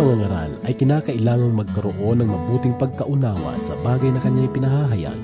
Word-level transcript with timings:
mga 0.00 0.14
ngaral 0.16 0.52
ay 0.64 0.72
kinakailangang 0.80 1.54
magkaroon 1.60 2.24
ng 2.24 2.28
mabuting 2.32 2.72
pagkaunawa 2.80 3.52
sa 3.60 3.76
bagay 3.84 4.08
na 4.08 4.20
kanya'y 4.24 4.48
pinahahayag. 4.48 5.20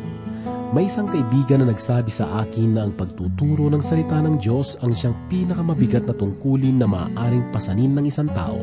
May 0.77 0.85
isang 0.91 1.09
kaibigan 1.09 1.65
na 1.65 1.73
nagsabi 1.73 2.13
sa 2.13 2.45
akin 2.45 2.77
na 2.77 2.85
ang 2.85 2.93
pagtuturo 2.93 3.73
ng 3.73 3.81
salita 3.81 4.21
ng 4.21 4.37
Diyos 4.37 4.77
ang 4.85 4.93
siyang 4.93 5.17
pinakamabigat 5.33 6.05
na 6.05 6.13
tungkulin 6.13 6.77
na 6.77 6.85
maaaring 6.85 7.49
pasanin 7.55 7.97
ng 7.97 8.05
isang 8.05 8.29
tao, 8.37 8.61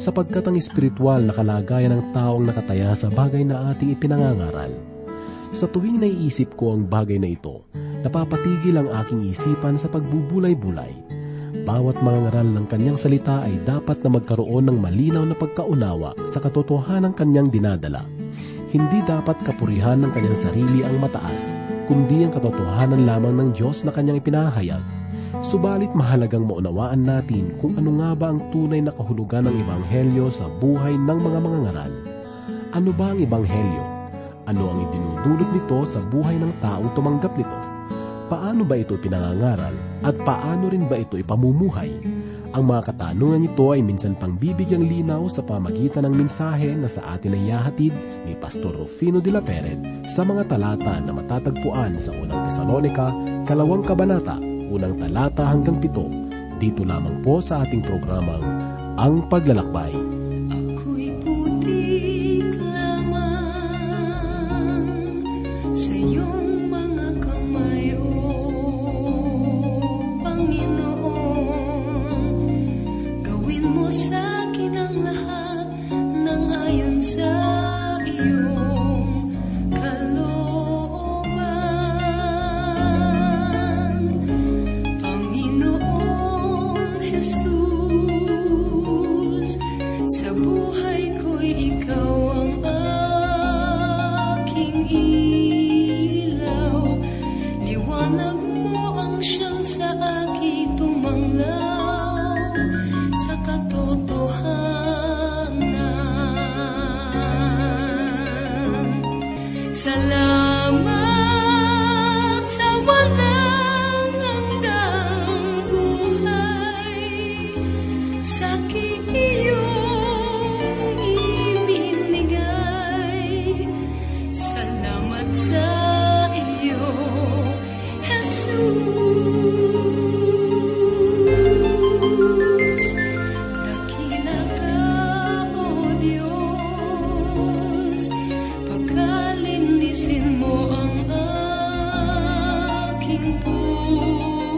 sapagkat 0.00 0.48
ang 0.48 0.56
espiritual 0.56 1.20
na 1.20 1.36
kalagayan 1.36 2.00
ng 2.00 2.16
taong 2.16 2.48
nakataya 2.48 2.96
sa 2.96 3.12
bagay 3.12 3.44
na 3.44 3.74
ating 3.74 3.92
ipinangangaral. 3.92 4.72
Sa 5.52 5.68
tuwing 5.68 6.00
naiisip 6.00 6.56
ko 6.56 6.72
ang 6.72 6.88
bagay 6.88 7.20
na 7.20 7.28
ito, 7.28 7.68
napapatigil 8.00 8.80
ang 8.80 8.88
aking 9.04 9.28
isipan 9.28 9.76
sa 9.76 9.92
pagbubulay-bulay. 9.92 11.21
Bawat 11.52 12.00
mga 12.00 12.18
ngaral 12.28 12.48
ng 12.56 12.66
kanyang 12.72 12.96
salita 12.96 13.44
ay 13.44 13.60
dapat 13.68 14.00
na 14.00 14.16
magkaroon 14.16 14.64
ng 14.72 14.78
malinaw 14.80 15.28
na 15.28 15.36
pagkaunawa 15.36 16.16
sa 16.24 16.40
katotohanan 16.40 17.12
ng 17.12 17.14
kanyang 17.14 17.48
dinadala 17.52 18.08
hindi 18.72 19.04
dapat 19.04 19.36
kapurihan 19.44 20.00
ng 20.00 20.16
kanyang 20.16 20.48
sarili 20.48 20.80
ang 20.80 20.96
mataas, 20.96 21.60
kundi 21.84 22.24
ang 22.24 22.32
katotohanan 22.32 23.04
lamang 23.04 23.34
ng 23.36 23.48
Diyos 23.52 23.84
na 23.84 23.92
kanyang 23.92 24.16
ipinahayag. 24.16 24.80
Subalit 25.44 25.92
mahalagang 25.92 26.48
maunawaan 26.48 27.04
natin 27.04 27.52
kung 27.60 27.76
ano 27.76 28.00
nga 28.00 28.16
ba 28.16 28.32
ang 28.32 28.40
tunay 28.48 28.80
na 28.80 28.96
kahulugan 28.96 29.44
ng 29.44 29.60
Ebanghelyo 29.60 30.32
sa 30.32 30.48
buhay 30.48 30.96
ng 30.96 31.18
mga 31.20 31.38
mangangaral. 31.44 31.92
Ano 32.72 32.96
ba 32.96 33.12
ang 33.12 33.20
Ebanghelyo? 33.20 33.84
Ano 34.48 34.62
ang 34.72 34.78
idinudulot 34.88 35.50
nito 35.52 35.78
sa 35.84 36.00
buhay 36.08 36.40
ng 36.40 36.52
taong 36.64 36.96
tumanggap 36.96 37.36
nito? 37.36 37.71
Paano 38.32 38.64
ba 38.64 38.80
ito 38.80 38.96
pinangangaral 38.96 39.76
at 40.00 40.16
paano 40.24 40.72
rin 40.72 40.88
ba 40.88 40.96
ito 40.96 41.20
ipamumuhay? 41.20 42.00
Ang 42.56 42.64
mga 42.64 42.88
katanungan 42.88 43.44
nito 43.44 43.76
ay 43.76 43.84
minsan 43.84 44.16
pang 44.16 44.40
bibigyang 44.40 44.88
linaw 44.88 45.28
sa 45.28 45.44
pamagitan 45.44 46.08
ng 46.08 46.16
mensahe 46.16 46.72
na 46.72 46.88
sa 46.88 47.12
atin 47.12 47.36
ay 47.36 47.52
yahatid 47.52 47.92
ni 48.24 48.32
Pastor 48.40 48.72
Rufino 48.72 49.20
de 49.20 49.36
la 49.36 49.44
Peret 49.44 49.76
sa 50.08 50.24
mga 50.24 50.48
talata 50.48 50.96
na 51.04 51.12
matatagpuan 51.12 52.00
sa 52.00 52.16
unang 52.16 52.48
Tesalonika, 52.48 53.12
kalawang 53.44 53.84
kabanata, 53.84 54.40
unang 54.72 54.96
talata 54.96 55.52
hanggang 55.52 55.76
pito. 55.76 56.08
Dito 56.56 56.88
lamang 56.88 57.20
po 57.20 57.44
sa 57.44 57.68
ating 57.68 57.84
programang 57.84 58.40
Ang 58.96 59.28
Paglalakbay. 59.28 59.92
Ako'y 60.48 61.20
putik 61.20 62.48
lamang 62.64 63.60
sa 65.76 65.92
iyong 65.92 66.41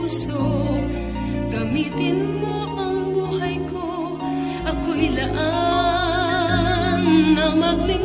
puso. 0.05 0.37
Gamitin 1.49 2.45
mo 2.45 2.69
ang 2.77 3.17
buhay 3.17 3.57
ko, 3.73 4.21
ako'y 4.69 5.17
laan 5.17 7.01
na 7.33 7.57
maglingkod 7.57 8.04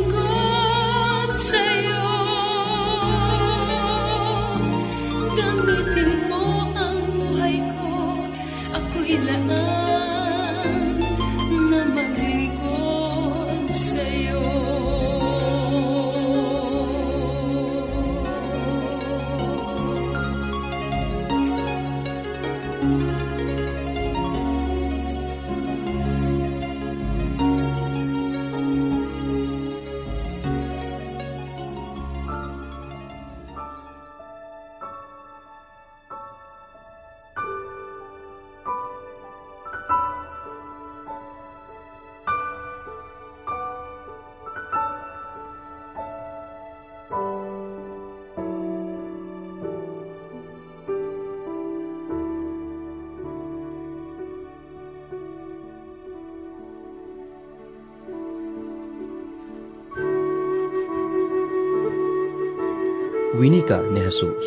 Winika 63.40 63.80
ni 63.88 64.04
Jesus, 64.04 64.44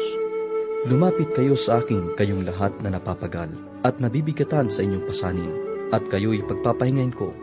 Lumapit 0.85 1.33
kayo 1.33 1.57
sa 1.57 1.81
akin 1.81 2.13
kayong 2.13 2.45
lahat 2.45 2.77
na 2.85 2.93
napapagal 2.93 3.49
at 3.81 3.97
nabibigatan 3.97 4.69
sa 4.69 4.85
inyong 4.85 5.09
pasanin, 5.09 5.49
at 5.89 6.05
kayo'y 6.13 6.45
pagpapahingain 6.45 7.09
ko. 7.09 7.33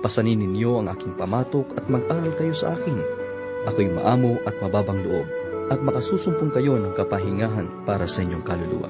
Pasanin 0.00 0.40
ninyo 0.40 0.80
ang 0.80 0.88
aking 0.88 1.12
pamatok 1.20 1.76
at 1.76 1.84
mag-aral 1.92 2.32
kayo 2.40 2.56
sa 2.56 2.72
akin. 2.72 3.04
Ako'y 3.68 3.92
maamo 3.92 4.40
at 4.48 4.56
mababang 4.64 5.04
loob, 5.04 5.28
at 5.68 5.76
makasusumpong 5.84 6.56
kayo 6.56 6.80
ng 6.80 6.96
kapahingahan 6.96 7.68
para 7.84 8.08
sa 8.08 8.24
inyong 8.24 8.48
kaluluwa. 8.48 8.88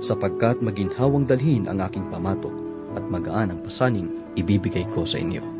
Sapagkat 0.00 0.64
maginhawang 0.64 1.28
dalhin 1.28 1.68
ang 1.68 1.84
aking 1.84 2.08
pamatok 2.08 2.56
at 2.96 3.04
magaan 3.12 3.52
ang 3.52 3.60
pasaning 3.60 4.08
ibibigay 4.40 4.88
ko 4.88 5.04
sa 5.04 5.20
inyo. 5.20 5.53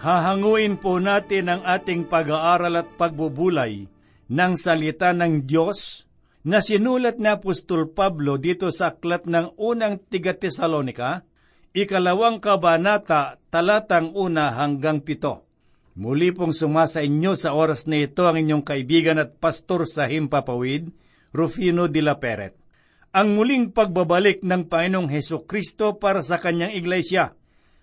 Hahanguin 0.00 0.80
po 0.80 0.96
natin 0.96 1.52
ang 1.52 1.60
ating 1.60 2.08
pag-aaral 2.08 2.80
at 2.80 2.88
pagbubulay 2.96 3.84
ng 4.32 4.52
salita 4.56 5.12
ng 5.12 5.44
Diyos 5.44 6.08
na 6.40 6.64
sinulat 6.64 7.20
ni 7.20 7.28
Apostol 7.28 7.92
Pablo 7.92 8.40
dito 8.40 8.72
sa 8.72 8.96
aklat 8.96 9.28
ng 9.28 9.60
unang 9.60 10.00
tiga 10.00 10.32
Tesalonika, 10.32 11.28
ikalawang 11.76 12.40
kabanata, 12.40 13.36
talatang 13.52 14.16
una 14.16 14.56
hanggang 14.56 15.04
pito. 15.04 15.44
Muli 16.00 16.32
pong 16.32 16.56
sumasa 16.56 17.04
inyo 17.04 17.36
sa 17.36 17.52
oras 17.52 17.84
na 17.84 18.00
ito 18.00 18.24
ang 18.24 18.40
inyong 18.40 18.64
kaibigan 18.64 19.20
at 19.20 19.36
pastor 19.36 19.84
sa 19.84 20.08
Himpapawid, 20.08 20.96
Rufino 21.36 21.92
de 21.92 22.00
la 22.00 22.16
Peret. 22.16 22.56
Ang 23.12 23.36
muling 23.36 23.76
pagbabalik 23.76 24.40
ng 24.48 24.64
Panginoong 24.64 25.12
Heso 25.12 25.44
Kristo 25.44 26.00
para 26.00 26.24
sa 26.24 26.40
kanyang 26.40 26.72
iglesia 26.72 27.36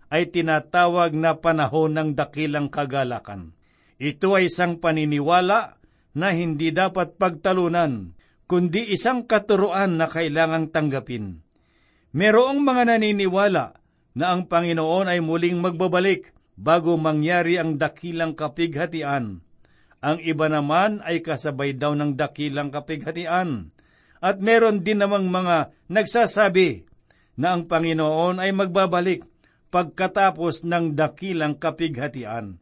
ay 0.07 0.31
tinatawag 0.31 1.11
na 1.15 1.35
panahon 1.39 1.95
ng 1.95 2.09
dakilang 2.15 2.71
kagalakan. 2.71 3.55
Ito 3.97 4.37
ay 4.37 4.47
isang 4.47 4.79
paniniwala 4.79 5.81
na 6.17 6.27
hindi 6.33 6.71
dapat 6.71 7.19
pagtalunan, 7.19 8.15
kundi 8.47 8.93
isang 8.93 9.27
katuruan 9.27 9.99
na 9.99 10.07
kailangang 10.07 10.71
tanggapin. 10.71 11.43
Merong 12.15 12.63
mga 12.63 12.95
naniniwala 12.95 13.77
na 14.17 14.25
ang 14.33 14.49
Panginoon 14.49 15.11
ay 15.11 15.19
muling 15.21 15.59
magbabalik 15.59 16.33
bago 16.57 16.97
mangyari 16.97 17.61
ang 17.61 17.77
dakilang 17.77 18.33
kapighatian. 18.33 19.45
Ang 20.01 20.17
iba 20.25 20.47
naman 20.49 21.05
ay 21.05 21.21
kasabay 21.21 21.77
daw 21.77 21.93
ng 21.93 22.17
dakilang 22.17 22.73
kapighatian 22.73 23.69
at 24.17 24.41
meron 24.41 24.81
din 24.81 25.01
namang 25.01 25.29
mga 25.29 25.73
nagsasabi 25.89 26.89
na 27.37 27.53
ang 27.53 27.69
Panginoon 27.69 28.41
ay 28.41 28.49
magbabalik 28.49 29.25
pagkatapos 29.77 30.65
ng 30.65 30.97
dakilang 30.97 31.61
kapighatian. 31.61 32.57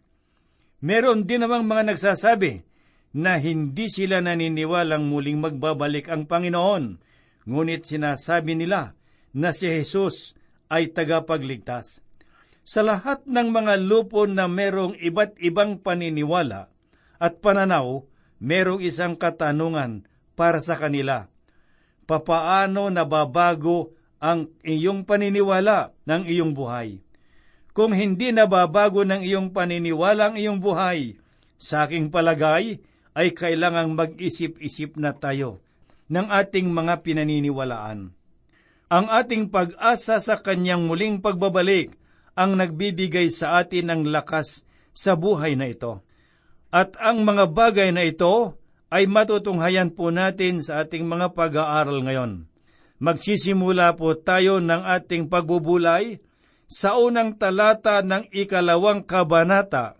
Meron 0.83 1.23
din 1.23 1.47
namang 1.47 1.63
mga 1.63 1.95
nagsasabi 1.95 2.67
na 3.15 3.39
hindi 3.39 3.87
sila 3.87 4.19
naniniwalang 4.19 5.07
muling 5.07 5.39
magbabalik 5.39 6.11
ang 6.11 6.27
Panginoon, 6.27 6.99
ngunit 7.47 7.87
sinasabi 7.87 8.59
nila 8.59 8.99
na 9.31 9.55
si 9.55 9.71
Jesus 9.71 10.35
ay 10.67 10.91
tagapagligtas. 10.91 12.03
Sa 12.67 12.83
lahat 12.83 13.23
ng 13.23 13.47
mga 13.47 13.79
lupon 13.79 14.35
na 14.35 14.51
merong 14.51 14.99
iba't 14.99 15.39
ibang 15.39 15.79
paniniwala 15.79 16.67
at 17.15 17.39
pananaw, 17.39 18.03
merong 18.43 18.83
isang 18.83 19.15
katanungan 19.15 20.03
para 20.35 20.59
sa 20.59 20.75
kanila 20.75 21.31
papaano 22.05 22.91
nababago 22.93 23.93
ang 24.21 24.49
iyong 24.65 25.05
paniniwala 25.05 25.93
ng 26.05 26.21
iyong 26.25 26.53
buhay. 26.57 27.04
Kung 27.75 27.91
hindi 27.91 28.31
nababago 28.31 29.03
ng 29.03 29.19
iyong 29.19 29.51
paniniwala 29.51 30.31
ang 30.31 30.39
iyong 30.39 30.63
buhay, 30.63 31.19
sa 31.59 31.83
aking 31.83 32.07
palagay 32.07 32.79
ay 33.11 33.35
kailangang 33.35 33.91
mag-isip-isip 33.99 34.95
na 34.95 35.11
tayo 35.11 35.59
ng 36.07 36.31
ating 36.31 36.71
mga 36.71 37.03
pinaniniwalaan. 37.03 38.15
Ang 38.87 39.05
ating 39.11 39.51
pag-asa 39.51 40.23
sa 40.23 40.39
kanyang 40.39 40.87
muling 40.87 41.19
pagbabalik 41.19 41.91
ang 42.31 42.55
nagbibigay 42.55 43.27
sa 43.27 43.59
atin 43.59 43.91
ng 43.91 44.01
lakas 44.07 44.63
sa 44.95 45.19
buhay 45.19 45.59
na 45.59 45.67
ito. 45.67 45.99
At 46.71 46.95
ang 46.95 47.27
mga 47.27 47.51
bagay 47.51 47.91
na 47.91 48.07
ito 48.07 48.55
ay 48.87 49.03
matutunghayan 49.03 49.91
po 49.91 50.15
natin 50.15 50.63
sa 50.63 50.87
ating 50.87 51.03
mga 51.03 51.35
pag-aaral 51.35 52.07
ngayon. 52.07 52.47
Magsisimula 53.03 53.99
po 53.99 54.15
tayo 54.15 54.63
ng 54.63 54.79
ating 54.87 55.27
pagbubulay 55.27 56.23
sa 56.65 56.97
unang 56.97 57.37
talata 57.37 58.01
ng 58.01 58.29
ikalawang 58.33 59.05
kabanata 59.05 59.97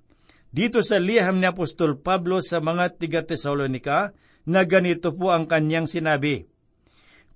dito 0.50 0.80
sa 0.82 0.98
liham 0.98 1.38
ni 1.38 1.48
Apostol 1.48 2.00
Pablo 2.00 2.40
sa 2.40 2.64
mga 2.64 2.96
tiga-Tesalonika 2.96 4.16
na 4.48 4.64
ganito 4.64 5.12
po 5.12 5.34
ang 5.36 5.46
kanyang 5.50 5.86
sinabi. 5.86 6.48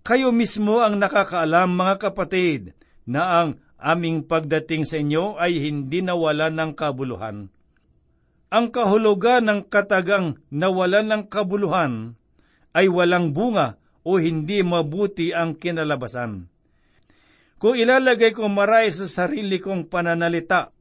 Kayo 0.05 0.31
mismo 0.31 0.79
ang 0.79 0.95
nakakaalam 0.95 1.69
mga 1.69 1.95
kapatid 1.99 2.61
na 3.03 3.43
ang 3.43 3.49
aming 3.75 4.23
pagdating 4.23 4.87
sa 4.87 5.01
inyo 5.03 5.35
ay 5.35 5.59
hindi 5.59 5.99
nawala 5.99 6.47
ng 6.47 6.71
kabuluhan 6.73 7.51
ang 8.49 8.73
kahulugan 8.73 9.45
ng 9.45 9.61
katagang 9.69 10.41
nawalan 10.49 11.05
ng 11.05 11.23
kabuluhan 11.29 12.17
ay 12.73 12.89
walang 12.89 13.29
bunga 13.29 13.77
o 14.01 14.17
hindi 14.17 14.65
mabuti 14.65 15.29
ang 15.29 15.53
kinalabasan. 15.53 16.49
Kung 17.59 17.75
ilalagay 17.75 18.31
ko 18.31 18.47
marahil 18.47 18.95
sa 18.95 19.07
sarili 19.11 19.59
kong 19.59 19.91
pananalita, 19.91 20.71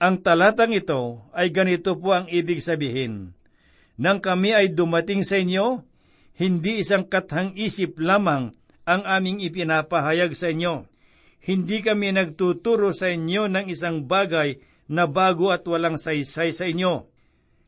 ang 0.00 0.24
talatang 0.24 0.72
ito 0.72 1.28
ay 1.36 1.52
ganito 1.52 1.94
po 2.00 2.16
ang 2.16 2.26
ibig 2.32 2.64
sabihin. 2.64 3.36
Nang 4.00 4.18
kami 4.18 4.56
ay 4.56 4.72
dumating 4.72 5.22
sa 5.22 5.38
inyo, 5.38 5.84
hindi 6.40 6.80
isang 6.80 7.06
kathang 7.06 7.52
isip 7.54 8.00
lamang 8.00 8.56
ang 8.88 9.02
aming 9.04 9.44
ipinapahayag 9.44 10.32
sa 10.32 10.50
inyo. 10.50 10.88
Hindi 11.44 11.84
kami 11.84 12.16
nagtuturo 12.16 12.90
sa 12.96 13.12
inyo 13.12 13.46
ng 13.52 13.68
isang 13.68 14.08
bagay 14.08 14.58
na 14.88 15.04
bago 15.06 15.52
at 15.52 15.62
walang 15.68 16.00
saysay 16.00 16.50
sa 16.50 16.66
inyo 16.66 17.12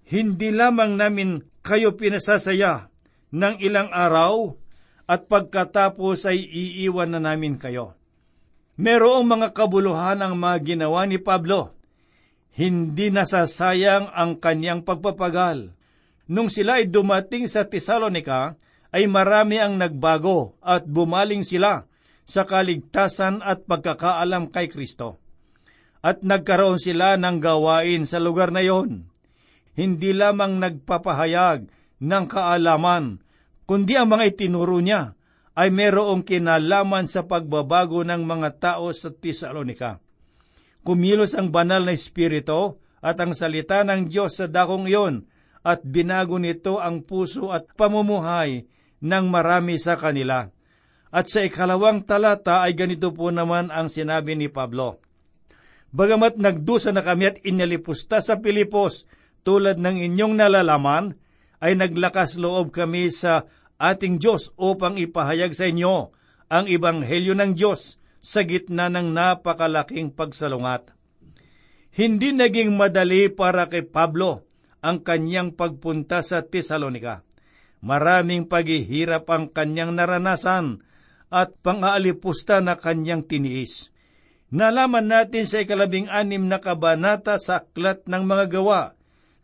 hindi 0.04 0.52
lamang 0.52 1.00
namin 1.00 1.48
kayo 1.64 1.96
pinasasaya 1.96 2.92
ng 3.32 3.56
ilang 3.64 3.88
araw 3.88 4.52
at 5.08 5.28
pagkatapos 5.28 6.28
ay 6.28 6.44
iiwan 6.44 7.12
na 7.16 7.20
namin 7.20 7.56
kayo. 7.56 7.96
Merong 8.74 9.22
mga 9.22 9.54
kabuluhan 9.54 10.18
ang 10.18 10.34
mga 10.34 10.74
ginawa 10.74 11.06
ni 11.06 11.22
Pablo. 11.22 11.78
Hindi 12.54 13.10
nasasayang 13.10 14.10
ang 14.10 14.38
kanyang 14.42 14.82
pagpapagal. 14.82 15.74
Nung 16.30 16.50
sila 16.50 16.82
ay 16.82 16.90
dumating 16.90 17.46
sa 17.46 17.66
Tesalonika, 17.66 18.58
ay 18.94 19.10
marami 19.10 19.58
ang 19.58 19.78
nagbago 19.78 20.58
at 20.62 20.86
bumaling 20.86 21.42
sila 21.42 21.86
sa 22.24 22.46
kaligtasan 22.46 23.42
at 23.42 23.66
pagkakaalam 23.66 24.50
kay 24.50 24.70
Kristo. 24.70 25.18
At 26.02 26.22
nagkaroon 26.22 26.78
sila 26.78 27.18
ng 27.18 27.42
gawain 27.42 28.06
sa 28.06 28.22
lugar 28.22 28.54
na 28.54 28.62
iyon 28.62 29.14
hindi 29.74 30.14
lamang 30.14 30.62
nagpapahayag 30.62 31.66
ng 31.98 32.24
kaalaman, 32.30 33.18
kundi 33.66 33.98
ang 33.98 34.14
mga 34.14 34.34
itinuro 34.34 34.78
niya 34.78 35.18
ay 35.54 35.70
merong 35.70 36.26
kinalaman 36.26 37.06
sa 37.06 37.26
pagbabago 37.30 38.02
ng 38.02 38.22
mga 38.26 38.50
tao 38.58 38.90
sa 38.90 39.14
Tesalonika. 39.14 40.02
Kumilos 40.82 41.32
ang 41.38 41.54
banal 41.54 41.86
na 41.86 41.94
espiritu 41.94 42.82
at 43.00 43.16
ang 43.22 43.32
salita 43.32 43.86
ng 43.86 44.10
Diyos 44.10 44.36
sa 44.36 44.50
dakong 44.50 44.90
iyon 44.90 45.24
at 45.64 45.80
binago 45.80 46.36
nito 46.36 46.82
ang 46.82 47.06
puso 47.06 47.54
at 47.54 47.70
pamumuhay 47.72 48.68
ng 49.00 49.24
marami 49.30 49.80
sa 49.80 49.96
kanila. 49.96 50.50
At 51.14 51.30
sa 51.30 51.46
ikalawang 51.46 52.04
talata 52.04 52.66
ay 52.66 52.74
ganito 52.74 53.14
po 53.14 53.30
naman 53.30 53.70
ang 53.70 53.86
sinabi 53.86 54.34
ni 54.34 54.50
Pablo. 54.50 54.98
Bagamat 55.94 56.42
nagdusa 56.42 56.90
na 56.90 57.06
kami 57.06 57.30
at 57.30 57.38
inalipusta 57.46 58.18
sa 58.18 58.42
Pilipos, 58.42 59.06
tulad 59.46 59.78
ng 59.78 60.02
inyong 60.10 60.34
nalalaman, 60.34 61.14
ay 61.62 61.78
naglakas 61.78 62.34
loob 62.34 62.74
kami 62.74 63.14
sa 63.14 63.46
ating 63.78 64.22
Diyos 64.22 64.54
upang 64.54 64.98
ipahayag 64.98 65.52
sa 65.54 65.66
inyo 65.68 66.14
ang 66.50 66.64
Ibanghelyo 66.70 67.34
ng 67.34 67.52
Diyos 67.58 67.98
sa 68.24 68.46
gitna 68.46 68.88
ng 68.88 69.12
napakalaking 69.12 70.14
pagsalungat. 70.14 70.94
Hindi 71.94 72.34
naging 72.34 72.74
madali 72.74 73.30
para 73.30 73.70
kay 73.70 73.86
Pablo 73.86 74.42
ang 74.82 75.00
kanyang 75.04 75.54
pagpunta 75.54 76.20
sa 76.24 76.42
Tesalonika. 76.42 77.22
Maraming 77.84 78.48
paghihirap 78.48 79.28
ang 79.28 79.52
kanyang 79.52 79.94
naranasan 79.94 80.82
at 81.28 81.52
pangaalipusta 81.60 82.64
na 82.64 82.80
kanyang 82.80 83.28
tiniis. 83.28 83.92
Nalaman 84.54 85.10
natin 85.10 85.44
sa 85.44 85.60
ikalabing 85.60 86.08
anim 86.08 86.46
na 86.46 86.62
kabanata 86.62 87.36
sa 87.42 87.64
aklat 87.64 88.06
ng 88.06 88.22
mga 88.24 88.44
gawa 88.54 88.94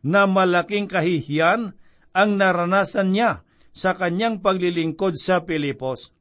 na 0.00 0.24
malaking 0.24 0.88
kahihiyan 0.88 1.76
ang 2.14 2.30
naranasan 2.38 3.12
niya 3.12 3.44
sa 3.80 3.96
kanyang 3.96 4.44
paglilingkod 4.44 5.16
sa 5.16 5.40
Pilipos. 5.48 6.12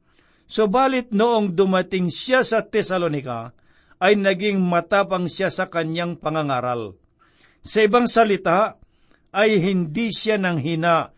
Subalit 0.48 1.12
noong 1.12 1.52
dumating 1.52 2.08
siya 2.08 2.40
sa 2.40 2.64
Tesalonika, 2.64 3.52
ay 4.00 4.16
naging 4.16 4.64
matapang 4.64 5.28
siya 5.28 5.52
sa 5.52 5.68
kanyang 5.68 6.16
pangangaral. 6.16 6.96
Sa 7.60 7.84
ibang 7.84 8.08
salita, 8.08 8.80
ay 9.36 9.60
hindi 9.60 10.08
siya 10.08 10.40
nang 10.40 10.56
hina 10.56 11.12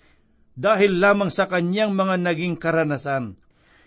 dahil 0.58 0.98
lamang 0.98 1.30
sa 1.30 1.46
kanyang 1.46 1.94
mga 1.94 2.18
naging 2.18 2.58
karanasan. 2.58 3.38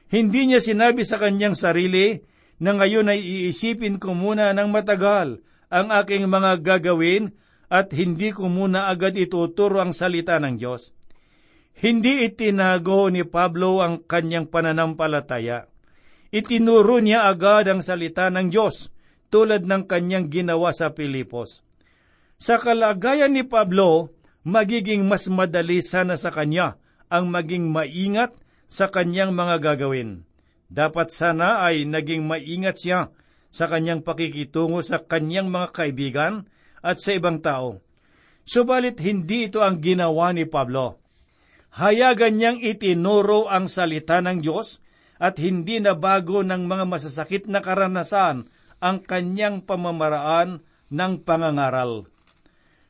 Hindi 0.07 0.47
niya 0.47 0.63
sinabi 0.63 1.03
sa 1.03 1.19
kanyang 1.19 1.59
sarili 1.59 2.23
na 2.63 2.71
ngayon 2.71 3.11
ay 3.11 3.19
iisipin 3.19 3.99
ko 3.99 4.15
muna 4.15 4.55
ng 4.55 4.71
matagal 4.71 5.43
ang 5.67 5.91
aking 5.91 6.31
mga 6.31 6.63
gagawin 6.63 7.35
at 7.67 7.91
hindi 7.91 8.31
ko 8.31 8.47
muna 8.47 8.87
agad 8.87 9.19
ituturo 9.19 9.83
ang 9.83 9.91
salita 9.91 10.39
ng 10.39 10.55
Diyos. 10.55 10.94
Hindi 11.75 12.23
itinago 12.23 13.11
ni 13.11 13.27
Pablo 13.27 13.83
ang 13.83 13.99
kanyang 14.07 14.47
pananampalataya. 14.47 15.67
Itinuro 16.31 17.03
niya 17.03 17.27
agad 17.27 17.67
ang 17.67 17.83
salita 17.83 18.31
ng 18.31 18.47
Diyos 18.47 18.95
tulad 19.27 19.67
ng 19.67 19.83
kanyang 19.83 20.31
ginawa 20.31 20.71
sa 20.71 20.95
Pilipos. 20.95 21.63
Sa 22.39 22.59
kalagayan 22.59 23.35
ni 23.35 23.43
Pablo, 23.43 24.11
magiging 24.47 25.03
mas 25.03 25.27
madali 25.27 25.83
sana 25.83 26.15
sa 26.15 26.31
kanya 26.31 26.79
ang 27.11 27.27
maging 27.27 27.67
maingat 27.67 28.35
sa 28.71 28.87
kanyang 28.87 29.35
mga 29.35 29.59
gagawin. 29.59 30.23
Dapat 30.71 31.11
sana 31.11 31.63
ay 31.63 31.83
naging 31.87 32.23
maingat 32.25 32.81
siya 32.81 33.11
sa 33.51 33.71
kanyang 33.71 34.03
pakikitungo 34.03 34.83
sa 34.83 35.03
kanyang 35.03 35.47
mga 35.47 35.71
kaibigan 35.71 36.47
at 36.83 36.99
sa 36.99 37.15
ibang 37.15 37.39
tao. 37.39 37.79
Subalit 38.43 38.99
hindi 38.99 39.47
ito 39.47 39.63
ang 39.63 39.79
ginawa 39.79 40.35
ni 40.35 40.43
Pablo. 40.43 41.04
Hayagan 41.75 42.39
niyang 42.39 42.59
itinuro 42.63 43.51
ang 43.51 43.67
salita 43.67 44.23
ng 44.23 44.39
Diyos 44.39 44.79
at 45.19 45.35
hindi 45.43 45.83
na 45.83 45.91
bago 45.91 46.39
ng 46.39 46.63
mga 46.63 46.87
masasakit 46.87 47.51
na 47.51 47.59
karanasan 47.59 48.47
ang 48.79 49.03
kanyang 49.03 49.59
pamamaraan 49.59 50.63
ng 50.87 51.13
pangangaral. 51.27 52.07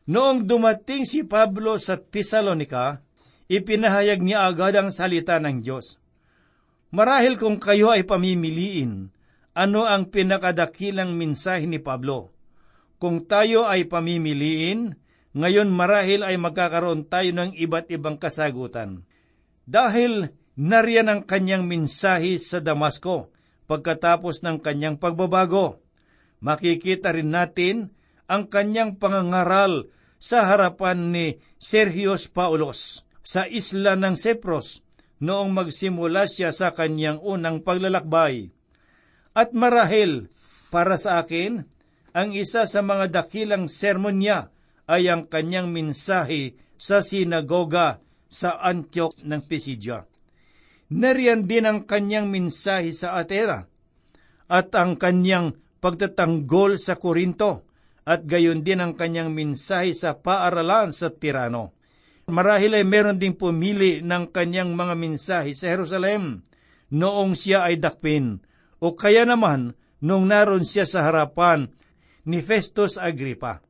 Noong 0.06 0.46
dumating 0.46 1.10
si 1.10 1.25
Pablo 1.25 1.82
sa 1.82 1.98
Tesalonika, 1.98 3.01
ipinahayag 3.50 4.22
niya 4.22 4.46
agad 4.46 4.77
ang 4.77 4.94
salita 4.94 5.42
ng 5.42 5.65
Diyos. 5.65 5.98
Marahil 6.94 7.42
kung 7.42 7.58
kayo 7.58 7.89
ay 7.89 8.06
pamimiliin, 8.06 9.10
ano 9.58 9.89
ang 9.89 10.13
pinakadakilang 10.13 11.18
mensahe 11.18 11.65
ni 11.65 11.82
Pablo? 11.82 12.30
Kung 13.01 13.25
tayo 13.25 13.65
ay 13.65 13.89
pamimiliin, 13.89 14.94
ngayon 15.36 15.68
marahil 15.68 16.24
ay 16.24 16.39
magkakaroon 16.39 17.12
tayo 17.12 17.30
ng 17.36 17.60
iba't 17.60 17.92
ibang 17.92 18.15
kasagutan. 18.15 19.04
Dahil 19.68 20.32
nariyan 20.56 21.12
ang 21.12 21.22
kanyang 21.27 21.68
mensahe 21.68 22.39
sa 22.39 22.63
Damasco 22.63 23.36
pagkatapos 23.68 24.39
ng 24.48 24.63
kanyang 24.63 24.96
pagbabago. 24.96 25.84
Makikita 26.39 27.12
rin 27.12 27.36
natin 27.36 27.92
ang 28.32 28.48
kanyang 28.48 28.96
pangangaral 28.96 29.92
sa 30.24 30.48
harapan 30.48 31.12
ni 31.12 31.27
Sergius 31.60 32.32
Paulos 32.32 33.04
sa 33.20 33.44
isla 33.44 34.00
ng 34.00 34.15
Sepros 34.15 34.80
noong 35.20 35.51
magsimula 35.51 36.32
siya 36.32 36.56
sa 36.56 36.72
kanyang 36.72 37.20
unang 37.20 37.60
paglalakbay. 37.60 38.56
At 39.36 39.51
marahil, 39.51 40.32
para 40.72 40.96
sa 40.96 41.20
akin, 41.20 41.68
ang 42.15 42.32
isa 42.32 42.63
sa 42.63 42.80
mga 42.80 43.12
dakilang 43.12 43.68
sermon 43.68 44.24
niya 44.24 44.55
ay 44.86 45.10
ang 45.10 45.25
kanyang 45.25 45.74
mensahe 45.74 46.58
sa 46.75 47.01
sinagoga 47.01 48.04
sa 48.30 48.60
Antioch 48.62 49.15
ng 49.22 49.42
Pisidia. 49.46 50.06
Nariyan 50.94 51.50
din 51.50 51.65
ang 51.65 51.80
kanyang 51.89 52.30
mensahe 52.30 52.94
sa 52.94 53.18
Atera 53.18 53.65
at 54.46 54.70
ang 54.77 55.01
kanyang 55.01 55.58
pagtatanggol 55.82 56.77
sa 56.77 57.01
Korinto 57.01 57.65
at 58.06 58.30
gayon 58.30 58.62
din 58.62 58.86
ang 58.86 58.94
kanyang 58.94 59.34
mensahe 59.34 59.98
sa 59.98 60.13
paaralan 60.22 60.94
sa 60.94 61.10
Tirano. 61.10 61.74
Marahil 62.30 62.77
ay 62.77 62.86
meron 62.86 63.18
ding 63.18 63.34
pumili 63.34 64.01
ng 64.06 64.30
kanyang 64.30 64.77
mga 64.77 64.94
mensahe 64.94 65.58
sa 65.58 65.74
Jerusalem 65.74 66.46
noong 66.94 67.34
siya 67.34 67.65
ay 67.65 67.82
dakpin 67.82 68.46
o 68.77 68.94
kaya 68.94 69.25
naman 69.25 69.74
nung 70.06 70.30
naroon 70.30 70.65
siya 70.65 70.86
sa 70.86 71.10
harapan 71.10 71.74
ni 72.30 72.42
Festus 72.46 73.01
Agrippa. 73.01 73.65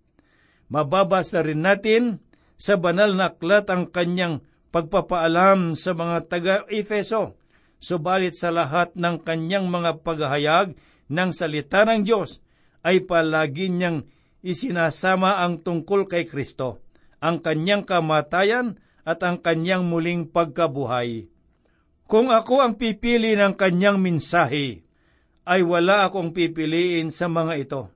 Mababasa 0.69 1.45
rin 1.45 1.61
natin 1.61 2.23
sa 2.57 2.79
banal 2.79 3.13
na 3.13 3.33
aklat 3.33 3.69
ang 3.69 3.91
kanyang 3.91 4.41
pagpapaalam 4.73 5.77
sa 5.77 5.95
mga 5.95 6.17
taga-Efeso, 6.27 7.37
subalit 7.79 8.35
sa 8.35 8.51
lahat 8.51 8.91
ng 8.97 9.23
kanyang 9.23 9.71
mga 9.71 10.03
paghahayag 10.03 10.75
ng 11.07 11.29
salita 11.31 11.85
ng 11.85 12.03
Diyos 12.03 12.41
ay 12.81 13.05
palagi 13.05 13.71
niyang 13.71 14.05
isinasama 14.45 15.41
ang 15.41 15.63
tungkol 15.63 16.05
kay 16.05 16.27
Kristo, 16.27 16.83
ang 17.23 17.41
kanyang 17.41 17.87
kamatayan 17.87 18.77
at 19.05 19.21
ang 19.21 19.41
kanyang 19.41 19.85
muling 19.85 20.29
pagkabuhay. 20.29 21.29
Kung 22.05 22.29
ako 22.29 22.61
ang 22.61 22.73
pipili 22.77 23.33
ng 23.33 23.57
kanyang 23.57 23.97
mensahe, 23.97 24.85
ay 25.45 25.61
wala 25.61 26.09
akong 26.09 26.33
pipiliin 26.33 27.09
sa 27.13 27.29
mga 27.29 27.53
ito. 27.57 27.94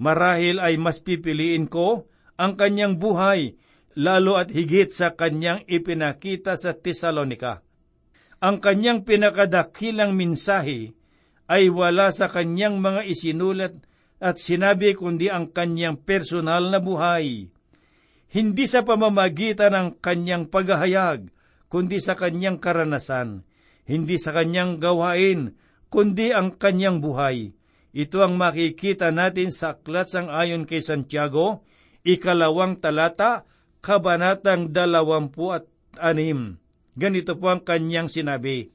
Marahil 0.00 0.56
ay 0.64 0.80
mas 0.80 1.04
pipiliin 1.04 1.68
ko 1.68 2.08
ang 2.40 2.56
kanyang 2.56 2.96
buhay 2.96 3.60
lalo 4.00 4.40
at 4.40 4.48
higit 4.48 4.88
sa 4.88 5.12
kanyang 5.12 5.60
ipinakita 5.68 6.56
sa 6.56 6.72
Tesalonika. 6.72 7.60
Ang 8.40 8.64
kanyang 8.64 9.04
pinakadakilang 9.04 10.16
minsahe 10.16 10.96
ay 11.52 11.68
wala 11.68 12.08
sa 12.08 12.32
kanyang 12.32 12.80
mga 12.80 13.04
isinulat 13.04 13.74
at 14.22 14.40
sinabi 14.40 14.96
kundi 14.96 15.28
ang 15.28 15.52
kanyang 15.52 16.00
personal 16.00 16.72
na 16.72 16.80
buhay. 16.80 17.52
Hindi 18.30 18.64
sa 18.70 18.86
pamamagitan 18.86 19.74
ng 19.74 19.88
kanyang 19.98 20.48
paghahayag, 20.48 21.28
kundi 21.66 21.98
sa 21.98 22.14
kanyang 22.16 22.62
karanasan. 22.62 23.42
Hindi 23.84 24.16
sa 24.16 24.30
kanyang 24.30 24.78
gawain, 24.78 25.58
kundi 25.90 26.30
ang 26.30 26.54
kanyang 26.54 27.02
buhay. 27.02 27.52
Ito 27.90 28.22
ang 28.22 28.38
makikita 28.38 29.10
natin 29.10 29.50
sa 29.50 29.74
aklat 29.74 30.06
sang 30.06 30.30
ayon 30.30 30.62
kay 30.62 30.78
Santiago, 30.78 31.66
ikalawang 32.06 32.78
talata, 32.78 33.42
kabanatang 33.82 34.70
dalawampu 34.70 35.50
at 35.50 35.66
anim. 35.98 36.62
Ganito 36.94 37.34
po 37.34 37.50
ang 37.50 37.62
kanyang 37.66 38.06
sinabi, 38.06 38.70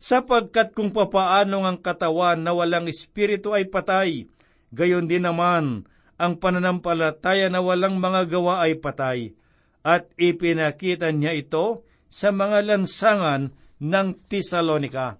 Sapagkat 0.00 0.72
kung 0.72 0.96
papaano 0.96 1.64
ang 1.64 1.76
katawan 1.76 2.40
na 2.40 2.56
walang 2.56 2.88
espiritu 2.88 3.52
ay 3.52 3.68
patay, 3.68 4.28
gayon 4.72 5.04
din 5.04 5.28
naman 5.28 5.84
ang 6.20 6.36
pananampalataya 6.40 7.52
na 7.52 7.60
walang 7.60 8.00
mga 8.00 8.28
gawa 8.28 8.64
ay 8.64 8.80
patay, 8.80 9.36
at 9.84 10.08
ipinakita 10.20 11.12
niya 11.12 11.36
ito 11.36 11.84
sa 12.12 12.32
mga 12.32 12.64
lansangan 12.64 13.52
ng 13.80 14.08
Tesalonika. 14.28 15.16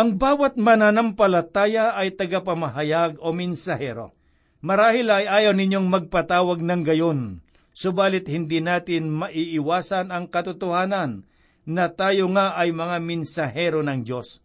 Ang 0.00 0.16
bawat 0.16 0.56
mananampalataya 0.56 1.92
ay 1.92 2.16
tagapamahayag 2.16 3.20
o 3.20 3.36
minsahero. 3.36 4.16
Marahil 4.64 5.12
ay 5.12 5.28
ayaw 5.28 5.52
ninyong 5.52 5.92
magpatawag 5.92 6.64
ng 6.64 6.80
gayon, 6.88 7.44
subalit 7.76 8.24
hindi 8.24 8.64
natin 8.64 9.12
maiiwasan 9.12 10.08
ang 10.08 10.32
katotohanan 10.32 11.28
na 11.68 11.92
tayo 11.92 12.32
nga 12.32 12.56
ay 12.56 12.72
mga 12.72 12.96
minsahero 12.96 13.84
ng 13.84 14.00
Diyos. 14.00 14.40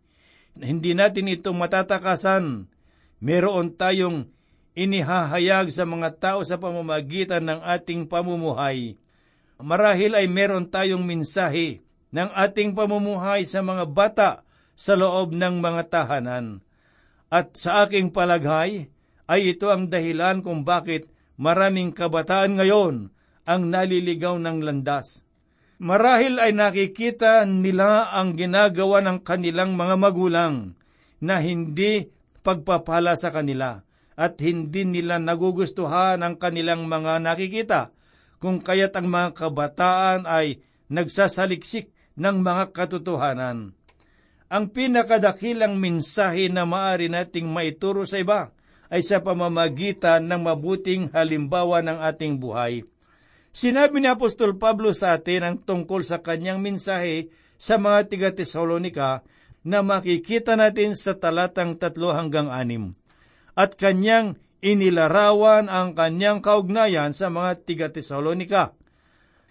Hindi 0.59 0.91
natin 0.91 1.31
ito 1.31 1.55
matatakasan. 1.55 2.67
Meron 3.23 3.79
tayong 3.79 4.27
inihahayag 4.75 5.71
sa 5.71 5.87
mga 5.87 6.19
tao 6.19 6.43
sa 6.43 6.59
pamamagitan 6.59 7.47
ng 7.47 7.63
ating 7.63 8.11
pamumuhay. 8.11 8.99
Marahil 9.55 10.19
ay 10.19 10.27
meron 10.27 10.67
tayong 10.67 11.07
minsahe 11.07 11.79
ng 12.11 12.27
ating 12.43 12.75
pamumuhay 12.75 13.47
sa 13.47 13.63
mga 13.63 13.87
bata 13.87 14.43
sa 14.75 14.93
loob 14.99 15.31
ng 15.31 15.63
mga 15.63 15.81
tahanan. 15.91 16.59
At 17.31 17.55
sa 17.57 17.87
aking 17.87 18.11
palagay, 18.13 18.91
ay 19.25 19.41
ito 19.57 19.73
ang 19.73 19.89
dahilan 19.89 20.45
kung 20.45 20.61
bakit 20.61 21.09
maraming 21.35 21.91
kabataan 21.91 22.61
ngayon 22.61 23.09
ang 23.45 23.61
naliligaw 23.69 24.37
ng 24.37 24.61
landas. 24.61 25.25
Marahil 25.75 26.39
ay 26.39 26.55
nakikita 26.55 27.43
nila 27.43 28.13
ang 28.15 28.37
ginagawa 28.37 29.03
ng 29.03 29.19
kanilang 29.25 29.75
mga 29.75 29.95
magulang 29.99 30.55
na 31.19 31.43
hindi 31.43 32.07
pagpapala 32.45 33.19
sa 33.19 33.33
kanila 33.33 33.83
at 34.15 34.39
hindi 34.39 34.87
nila 34.87 35.19
nagugustuhan 35.19 36.23
ang 36.23 36.39
kanilang 36.39 36.87
mga 36.87 37.19
nakikita 37.19 37.91
kung 38.39 38.63
kaya't 38.63 38.95
ang 38.95 39.11
mga 39.11 39.29
kabataan 39.35 40.21
ay 40.23 40.63
nagsasaliksik 40.87 41.91
ng 42.15 42.39
mga 42.39 42.71
katotohanan. 42.71 43.75
Ang 44.45 44.69
pinakadakilang 44.69 45.81
mensahe 45.81 46.53
na 46.53 46.69
maaari 46.69 47.09
nating 47.09 47.49
maituro 47.49 48.05
sa 48.05 48.21
iba 48.21 48.53
ay 48.93 49.01
sa 49.01 49.17
pamamagitan 49.17 50.29
ng 50.29 50.41
mabuting 50.45 51.09
halimbawa 51.09 51.81
ng 51.81 51.97
ating 51.97 52.37
buhay. 52.37 52.85
Sinabi 53.49 54.03
ni 54.03 54.07
Apostol 54.11 54.53
Pablo 54.61 54.93
sa 54.93 55.17
atin 55.17 55.41
ang 55.41 55.55
tungkol 55.57 56.05
sa 56.05 56.21
kanyang 56.21 56.61
mensahe 56.61 57.33
sa 57.57 57.81
mga 57.81 57.99
tiga 58.11 58.29
Tesalonika 58.35 59.25
na 59.65 59.81
makikita 59.81 60.53
natin 60.53 60.93
sa 60.93 61.17
talatang 61.17 61.79
tatlo 61.81 62.13
hanggang 62.13 62.53
anim. 62.53 62.93
At 63.57 63.73
kanyang 63.79 64.37
inilarawan 64.61 65.73
ang 65.73 65.97
kanyang 65.97 66.45
kaugnayan 66.45 67.17
sa 67.17 67.33
mga 67.33 67.65
tiga 67.65 67.87
Tesalonika. 67.89 68.77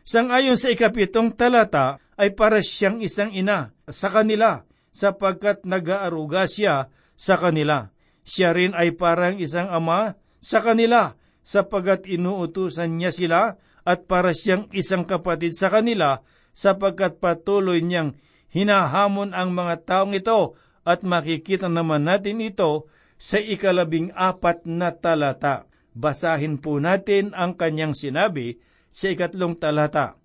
Sangayon 0.06 0.60
sa 0.60 0.70
ikapitong 0.70 1.34
talata 1.34 1.98
ay 2.14 2.30
para 2.36 2.62
siyang 2.62 3.02
isang 3.02 3.34
ina 3.34 3.74
sa 3.90 4.12
kanila 4.12 4.62
sapagkat 4.94 5.66
nag-aaruga 5.66 6.46
siya 6.46 6.88
sa 7.18 7.34
kanila. 7.34 7.90
Siya 8.22 8.54
rin 8.54 8.72
ay 8.72 8.94
parang 8.94 9.36
isang 9.42 9.68
ama 9.68 10.14
sa 10.38 10.62
kanila 10.62 11.18
sapagat 11.44 12.08
inuutusan 12.08 12.96
niya 12.96 13.12
sila 13.12 13.60
at 13.84 14.08
para 14.08 14.32
siyang 14.32 14.70
isang 14.72 15.04
kapatid 15.04 15.52
sa 15.52 15.68
kanila 15.68 16.24
sapagkat 16.56 17.20
patuloy 17.20 17.84
niyang 17.84 18.16
hinahamon 18.48 19.36
ang 19.36 19.52
mga 19.52 19.84
taong 19.84 20.16
ito 20.16 20.56
at 20.86 21.04
makikita 21.04 21.68
naman 21.68 22.08
natin 22.08 22.40
ito 22.40 22.88
sa 23.20 23.36
ikalabing 23.36 24.14
apat 24.16 24.64
na 24.64 24.94
talata. 24.94 25.68
Basahin 25.94 26.58
po 26.58 26.80
natin 26.80 27.36
ang 27.36 27.54
kanyang 27.54 27.92
sinabi 27.94 28.58
sa 28.90 29.12
ikatlong 29.12 29.58
talata. 29.58 30.18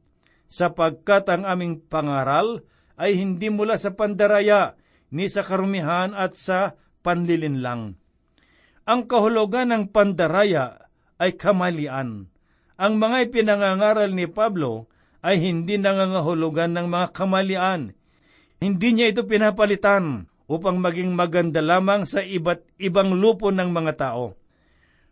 Sapagkat 0.49 1.29
ang 1.29 1.45
aming 1.45 1.83
pangaral 1.83 2.65
ay 3.00 3.15
hindi 3.15 3.48
mula 3.48 3.79
sa 3.79 3.96
pandaraya, 3.96 4.75
ni 5.10 5.32
sa 5.32 5.41
karumihan 5.41 6.12
at 6.13 6.36
sa 6.36 6.77
panlilinlang. 7.01 7.98
Ang 8.86 9.01
kahulugan 9.08 9.72
ng 9.72 9.84
pandaraya 9.89 10.91
ay 11.18 11.34
kamalian 11.39 12.29
ang 12.79 12.96
mga 12.96 13.27
ipinangangaral 13.27 14.08
ni 14.15 14.24
Pablo 14.32 14.88
ay 15.20 15.44
hindi 15.44 15.75
nangangahulugan 15.75 16.72
ng 16.79 16.88
mga 16.88 17.08
kamalian. 17.12 17.91
Hindi 18.63 18.88
niya 18.96 19.12
ito 19.12 19.27
pinapalitan 19.27 20.32
upang 20.48 20.79
maging 20.79 21.12
maganda 21.12 21.60
lamang 21.60 22.08
sa 22.08 22.24
iba't 22.24 22.63
ibang 22.79 23.20
lupo 23.20 23.51
ng 23.51 23.68
mga 23.68 23.94
tao. 24.00 24.39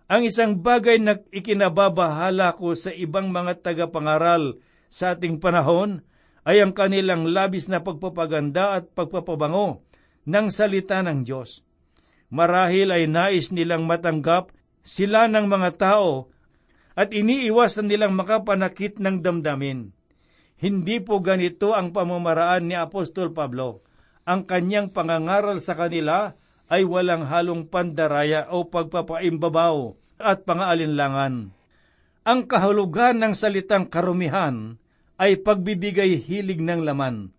Ang 0.08 0.32
isang 0.32 0.63
bagay 0.63 1.03
na 1.03 1.20
ikinababahala 1.20 2.56
ko 2.56 2.72
sa 2.72 2.96
ibang 2.96 3.36
mga 3.36 3.60
tagapangaral 3.60 4.63
sa 4.88 5.20
ating 5.20 5.44
panahon 5.44 6.08
ay 6.47 6.63
ang 6.63 6.71
kanilang 6.71 7.27
labis 7.27 7.67
na 7.67 7.83
pagpapaganda 7.83 8.79
at 8.79 8.95
pagpapabango 8.95 9.83
ng 10.23 10.47
salita 10.47 11.03
ng 11.03 11.27
Diyos. 11.27 11.59
Marahil 12.31 12.95
ay 12.95 13.03
nais 13.11 13.51
nilang 13.51 13.83
matanggap 13.83 14.55
sila 14.79 15.27
ng 15.27 15.43
mga 15.43 15.69
tao 15.75 16.31
at 16.95 17.11
iniiwasan 17.11 17.91
nilang 17.91 18.15
makapanakit 18.15 18.95
ng 18.95 19.19
damdamin. 19.19 19.91
Hindi 20.57 21.03
po 21.03 21.19
ganito 21.19 21.75
ang 21.75 21.91
pamamaraan 21.91 22.71
ni 22.71 22.79
Apostol 22.79 23.35
Pablo. 23.35 23.83
Ang 24.23 24.47
kanyang 24.47 24.95
pangangaral 24.95 25.59
sa 25.59 25.75
kanila 25.75 26.33
ay 26.71 26.87
walang 26.87 27.27
halong 27.27 27.67
pandaraya 27.67 28.47
o 28.51 28.67
pagpapaimbabaw 28.71 29.75
at 30.19 30.47
pangaalinlangan. 30.47 31.51
Ang 32.27 32.39
kahulugan 32.47 33.19
ng 33.19 33.35
salitang 33.35 33.87
karumihan 33.87 34.79
ay 35.17 35.41
pagbibigay 35.41 36.21
hilig 36.21 36.62
ng 36.62 36.86
laman 36.86 37.33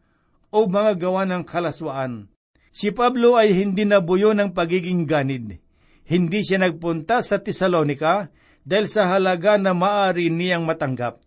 o 0.50 0.66
mga 0.66 0.98
gawa 0.98 1.22
ng 1.26 1.42
kalaswaan. 1.46 2.30
Si 2.74 2.94
Pablo 2.94 3.34
ay 3.34 3.54
hindi 3.54 3.82
nabuyo 3.88 4.34
ng 4.34 4.54
pagiging 4.54 5.08
ganid. 5.08 5.58
Hindi 6.06 6.40
siya 6.46 6.62
nagpunta 6.62 7.20
sa 7.22 7.42
Tesalonika 7.42 8.30
dahil 8.62 8.86
sa 8.86 9.08
halaga 9.10 9.56
na 9.56 9.72
maari 9.72 10.28
niyang 10.28 10.64
matanggap. 10.64 11.20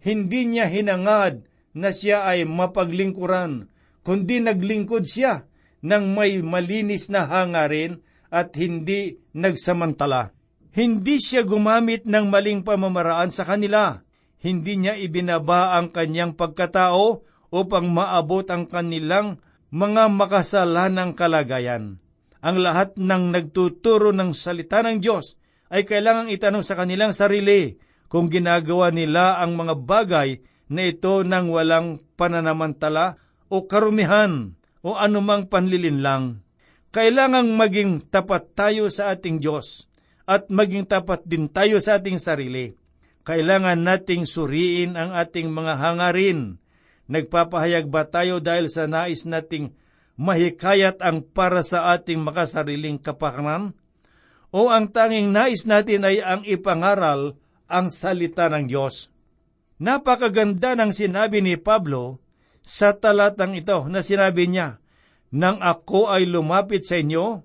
Hindi 0.00 0.48
niya 0.48 0.68
hinangad 0.68 1.44
na 1.76 1.92
siya 1.92 2.24
ay 2.24 2.48
mapaglingkuran, 2.48 3.68
kundi 4.00 4.40
naglingkod 4.40 5.04
siya 5.04 5.44
ng 5.84 6.04
may 6.16 6.40
malinis 6.40 7.08
na 7.08 7.28
hangarin 7.28 8.00
at 8.28 8.56
hindi 8.56 9.20
nagsamantala. 9.36 10.32
Hindi 10.70 11.18
siya 11.18 11.42
gumamit 11.42 12.06
ng 12.06 12.30
maling 12.30 12.62
pamamaraan 12.62 13.34
sa 13.34 13.42
kanila. 13.42 14.00
Hindi 14.40 14.80
niya 14.80 14.96
ibinaba 14.96 15.76
ang 15.76 15.92
kanyang 15.92 16.32
pagkatao 16.32 17.28
upang 17.52 17.92
maabot 17.92 18.48
ang 18.48 18.64
kanilang 18.64 19.44
mga 19.68 20.08
makasalanang 20.08 21.12
kalagayan. 21.12 22.00
Ang 22.40 22.56
lahat 22.64 22.96
ng 22.96 23.36
nagtuturo 23.36 24.16
ng 24.16 24.32
salita 24.32 24.80
ng 24.80 25.04
Diyos 25.04 25.36
ay 25.68 25.84
kailangang 25.84 26.32
itanong 26.32 26.64
sa 26.64 26.72
kanilang 26.72 27.12
sarili 27.12 27.76
kung 28.08 28.32
ginagawa 28.32 28.88
nila 28.88 29.38
ang 29.38 29.60
mga 29.60 29.74
bagay 29.76 30.40
na 30.72 30.88
ito 30.88 31.20
ng 31.20 31.46
walang 31.52 32.00
pananamantala 32.16 33.20
o 33.52 33.68
karumihan 33.68 34.56
o 34.80 34.96
anumang 34.96 35.52
panlilinlang. 35.52 36.40
Kailangang 36.90 37.54
maging 37.54 38.08
tapat 38.08 38.56
tayo 38.56 38.88
sa 38.88 39.12
ating 39.14 39.38
Diyos 39.38 39.86
at 40.24 40.48
maging 40.48 40.88
tapat 40.88 41.22
din 41.28 41.46
tayo 41.46 41.76
sa 41.78 42.00
ating 42.00 42.16
sarili. 42.16 42.79
Kailangan 43.24 43.84
nating 43.84 44.24
suriin 44.24 44.96
ang 44.96 45.12
ating 45.12 45.52
mga 45.52 45.76
hangarin. 45.76 46.56
Nagpapahayag 47.10 47.90
ba 47.90 48.08
tayo 48.08 48.40
dahil 48.40 48.72
sa 48.72 48.88
nais 48.88 49.28
nating 49.28 49.76
mahikayat 50.16 51.02
ang 51.04 51.20
para 51.26 51.60
sa 51.60 51.92
ating 51.92 52.22
makasariling 52.22 52.96
kapakanan? 52.96 53.76
O 54.50 54.72
ang 54.72 54.90
tanging 54.90 55.30
nais 55.30 55.68
natin 55.68 56.06
ay 56.06 56.24
ang 56.24 56.42
ipangaral 56.48 57.36
ang 57.70 57.92
salita 57.92 58.48
ng 58.48 58.66
Diyos? 58.66 59.12
Napakaganda 59.80 60.76
ng 60.76 60.92
sinabi 60.92 61.40
ni 61.40 61.56
Pablo 61.56 62.20
sa 62.60 62.92
talatang 62.92 63.56
ito 63.56 63.88
na 63.88 64.04
sinabi 64.04 64.48
niya, 64.48 64.80
Nang 65.32 65.62
ako 65.62 66.12
ay 66.12 66.28
lumapit 66.28 66.84
sa 66.84 67.00
inyo, 67.00 67.40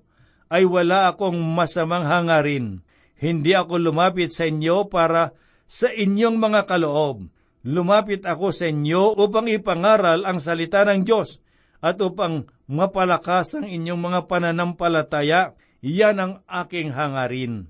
ay 0.50 0.68
wala 0.68 1.12
akong 1.12 1.38
masamang 1.38 2.06
hangarin. 2.06 2.84
Hindi 3.16 3.56
ako 3.56 3.80
lumapit 3.80 4.36
sa 4.36 4.46
inyo 4.46 4.92
para 4.92 5.32
sa 5.66 5.90
inyong 5.90 6.38
mga 6.38 6.70
kaloob. 6.70 7.30
Lumapit 7.66 8.22
ako 8.24 8.54
sa 8.54 8.70
inyo 8.70 9.18
upang 9.18 9.50
ipangaral 9.50 10.22
ang 10.24 10.38
salita 10.38 10.86
ng 10.86 11.02
Diyos 11.02 11.42
at 11.82 11.98
upang 11.98 12.46
mapalakas 12.70 13.58
ang 13.58 13.66
inyong 13.66 14.02
mga 14.02 14.20
pananampalataya. 14.30 15.58
Iyan 15.86 16.18
ang 16.18 16.34
aking 16.50 16.94
hangarin. 16.94 17.70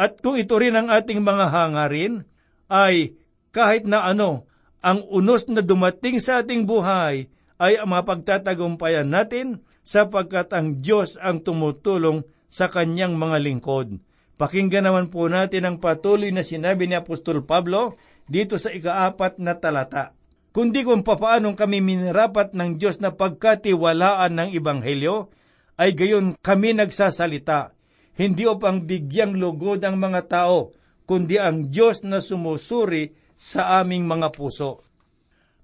At 0.00 0.20
kung 0.24 0.40
ito 0.40 0.56
rin 0.56 0.76
ang 0.76 0.88
ating 0.88 1.20
mga 1.20 1.52
hangarin, 1.52 2.24
ay 2.72 3.16
kahit 3.52 3.84
na 3.84 4.08
ano, 4.08 4.48
ang 4.80 5.04
unos 5.08 5.48
na 5.48 5.60
dumating 5.60 6.20
sa 6.20 6.40
ating 6.40 6.64
buhay 6.64 7.28
ay 7.60 7.72
mapagtatagumpayan 7.80 9.08
natin 9.08 9.62
sapagkat 9.84 10.50
ang 10.52 10.80
Diyos 10.80 11.20
ang 11.20 11.44
tumutulong 11.44 12.24
sa 12.48 12.68
kanyang 12.72 13.16
mga 13.16 13.38
lingkod. 13.40 14.00
Pakinggan 14.34 14.90
naman 14.90 15.06
po 15.14 15.30
natin 15.30 15.62
ang 15.62 15.76
patuloy 15.78 16.34
na 16.34 16.42
sinabi 16.42 16.90
ni 16.90 16.98
Apostol 16.98 17.46
Pablo 17.46 17.94
dito 18.26 18.58
sa 18.58 18.74
ikaapat 18.74 19.38
na 19.38 19.54
talata. 19.54 20.16
Kundi 20.54 20.86
kung 20.86 21.02
papaanong 21.02 21.58
kami 21.58 21.82
minirapat 21.82 22.54
ng 22.54 22.78
Diyos 22.78 23.02
na 23.02 23.10
pagkatiwalaan 23.14 24.38
ng 24.38 24.48
Ibanghelyo, 24.54 25.30
ay 25.74 25.90
gayon 25.98 26.38
kami 26.38 26.78
nagsasalita, 26.78 27.74
hindi 28.14 28.46
upang 28.46 28.86
bigyang 28.86 29.34
lugod 29.34 29.82
ang 29.82 29.98
mga 29.98 30.30
tao, 30.30 30.70
kundi 31.02 31.42
ang 31.42 31.66
Diyos 31.66 32.06
na 32.06 32.22
sumusuri 32.22 33.10
sa 33.34 33.82
aming 33.82 34.06
mga 34.06 34.30
puso. 34.30 34.86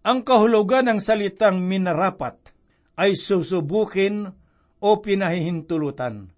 Ang 0.02 0.26
kahulugan 0.26 0.90
ng 0.90 0.98
salitang 0.98 1.62
minarapat 1.62 2.34
ay 2.98 3.14
susubukin 3.14 4.26
o 4.82 4.88
pinahihintulutan. 4.98 6.34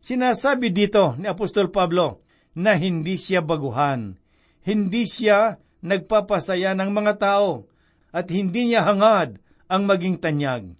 Sinasabi 0.00 0.70
dito 0.70 1.18
ni 1.18 1.26
Apostol 1.26 1.72
Pablo 1.72 2.24
na 2.56 2.76
hindi 2.76 3.20
siya 3.20 3.44
baguhan, 3.44 4.16
hindi 4.64 5.04
siya 5.04 5.60
nagpapasaya 5.84 6.72
ng 6.74 6.90
mga 6.90 7.14
tao, 7.20 7.68
at 8.10 8.32
hindi 8.32 8.72
niya 8.72 8.82
hangad 8.86 9.36
ang 9.68 9.84
maging 9.84 10.16
tanyag. 10.16 10.72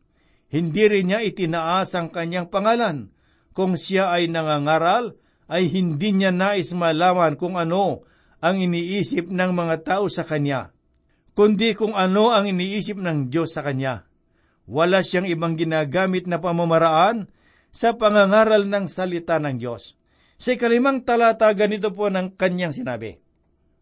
Hindi 0.48 0.82
rin 0.88 1.12
niya 1.12 1.20
itinaas 1.20 1.92
ang 1.92 2.08
kanyang 2.08 2.48
pangalan. 2.48 3.12
Kung 3.52 3.76
siya 3.76 4.14
ay 4.14 4.30
nangangaral, 4.30 5.18
ay 5.46 5.70
hindi 5.70 6.14
niya 6.14 6.34
nais 6.34 6.74
malaman 6.74 7.38
kung 7.38 7.58
ano 7.58 8.06
ang 8.42 8.60
iniisip 8.60 9.30
ng 9.30 9.50
mga 9.52 9.76
tao 9.86 10.06
sa 10.10 10.26
kanya, 10.26 10.74
kundi 11.32 11.72
kung 11.72 11.96
ano 11.96 12.30
ang 12.34 12.46
iniisip 12.50 12.98
ng 12.98 13.32
Diyos 13.32 13.54
sa 13.54 13.64
kanya. 13.64 14.06
Wala 14.66 15.00
siyang 15.00 15.30
ibang 15.30 15.54
ginagamit 15.54 16.26
na 16.26 16.42
pamamaraan 16.42 17.30
sa 17.76 17.92
pangangaral 18.00 18.64
ng 18.64 18.88
salita 18.88 19.36
ng 19.36 19.60
Diyos. 19.60 20.00
Sa 20.40 20.56
ikalimang 20.56 21.04
talata, 21.04 21.52
ganito 21.52 21.92
po 21.92 22.08
ng 22.08 22.32
kanyang 22.32 22.72
sinabi, 22.72 23.20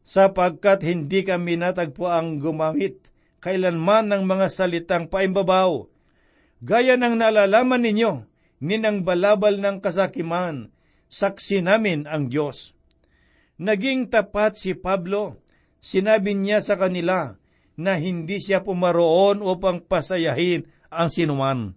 Sapagkat 0.03 0.83
hindi 0.83 1.23
kami 1.23 1.55
natagpo 1.57 2.11
ang 2.11 2.43
gumamit 2.43 2.99
kailanman 3.39 4.11
ng 4.11 4.23
mga 4.27 4.47
salitang 4.51 5.07
paimbabaw, 5.13 5.85
gaya 6.65 6.97
ng 6.97 7.15
nalalaman 7.21 7.85
ninyo, 7.85 8.25
ninang 8.65 9.05
balabal 9.05 9.61
ng 9.61 9.85
kasakiman, 9.85 10.73
saksi 11.13 11.61
namin 11.61 12.09
ang 12.09 12.33
Diyos. 12.33 12.73
Naging 13.61 14.09
tapat 14.09 14.57
si 14.57 14.73
Pablo, 14.73 15.45
sinabi 15.79 16.33
niya 16.33 16.65
sa 16.65 16.81
kanila 16.81 17.37
na 17.77 18.01
hindi 18.01 18.41
siya 18.41 18.65
pumaroon 18.65 19.45
upang 19.45 19.85
pasayahin 19.85 20.65
ang 20.89 21.13
sinuman. 21.13 21.77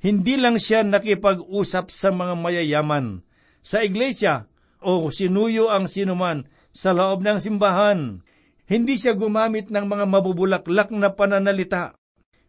Hindi 0.00 0.36
lang 0.36 0.60
siya 0.60 0.84
nakipag-usap 0.84 1.88
sa 1.88 2.12
mga 2.12 2.34
mayayaman 2.36 3.24
sa 3.66 3.82
iglesia 3.82 4.46
o 4.78 5.10
sinuyo 5.10 5.72
ang 5.72 5.90
sinuman 5.90 6.46
sa 6.70 6.94
loob 6.94 7.26
ng 7.26 7.42
simbahan. 7.42 8.22
Hindi 8.70 8.94
siya 8.94 9.18
gumamit 9.18 9.72
ng 9.74 9.86
mga 9.88 10.04
mabubulaklak 10.06 10.94
na 10.94 11.10
pananalita. 11.10 11.98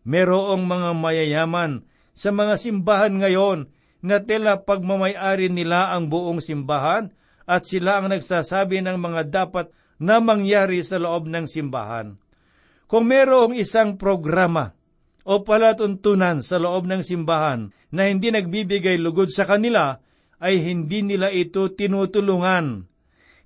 Merong 0.05 0.61
mga 0.67 0.89
mayayaman 0.93 1.87
sa 2.13 2.29
mga 2.29 2.61
simbahan 2.61 3.17
ngayon 3.17 3.73
na 4.05 4.21
tila 4.21 4.61
pagmamayari 4.61 5.49
nila 5.49 5.97
ang 5.97 6.13
buong 6.13 6.37
simbahan 6.37 7.09
at 7.49 7.65
sila 7.65 7.97
ang 7.97 8.13
nagsasabi 8.13 8.85
ng 8.85 8.97
mga 9.01 9.21
dapat 9.33 9.73
na 9.97 10.21
mangyari 10.21 10.85
sa 10.85 11.01
loob 11.01 11.25
ng 11.25 11.49
simbahan. 11.49 12.21
Kung 12.85 13.09
merong 13.09 13.57
isang 13.57 13.97
programa 13.97 14.76
o 15.27 15.43
palatuntunan 15.43 16.39
sa 16.39 16.55
loob 16.55 16.87
ng 16.87 17.03
simbahan 17.03 17.75
na 17.91 18.07
hindi 18.07 18.31
nagbibigay 18.31 18.95
lugod 18.95 19.27
sa 19.27 19.43
kanila, 19.43 19.99
ay 20.39 20.63
hindi 20.63 21.03
nila 21.03 21.35
ito 21.35 21.67
tinutulungan. 21.67 22.87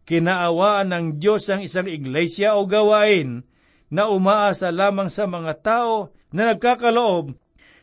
Kinaawaan 0.06 0.94
ng 0.94 1.06
Diyos 1.18 1.50
ang 1.50 1.66
isang 1.66 1.90
iglesia 1.90 2.54
o 2.54 2.70
gawain 2.70 3.42
na 3.90 4.14
umaasa 4.14 4.70
lamang 4.70 5.10
sa 5.10 5.26
mga 5.26 5.58
tao 5.66 6.14
na 6.30 6.54
nagkakaloob 6.54 7.34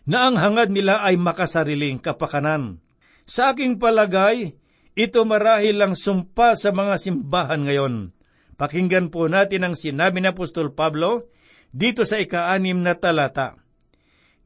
na 0.06 0.30
ang 0.30 0.38
hangad 0.38 0.70
nila 0.70 1.02
ay 1.02 1.18
makasariling 1.18 1.98
kapakanan. 1.98 2.78
Sa 3.26 3.52
aking 3.52 3.82
palagay, 3.82 4.54
ito 4.94 5.20
marahil 5.26 5.74
lang 5.74 5.98
sumpa 5.98 6.54
sa 6.54 6.70
mga 6.70 6.96
simbahan 7.02 7.66
ngayon. 7.66 7.94
Pakinggan 8.54 9.10
po 9.10 9.26
natin 9.26 9.68
ang 9.68 9.74
sinabi 9.74 10.22
ni 10.22 10.30
Apostol 10.30 10.74
Pablo 10.74 11.30
dito 11.70 12.02
sa 12.08 12.18
ika-anim 12.18 12.78
na 12.78 12.96
talata 12.98 13.67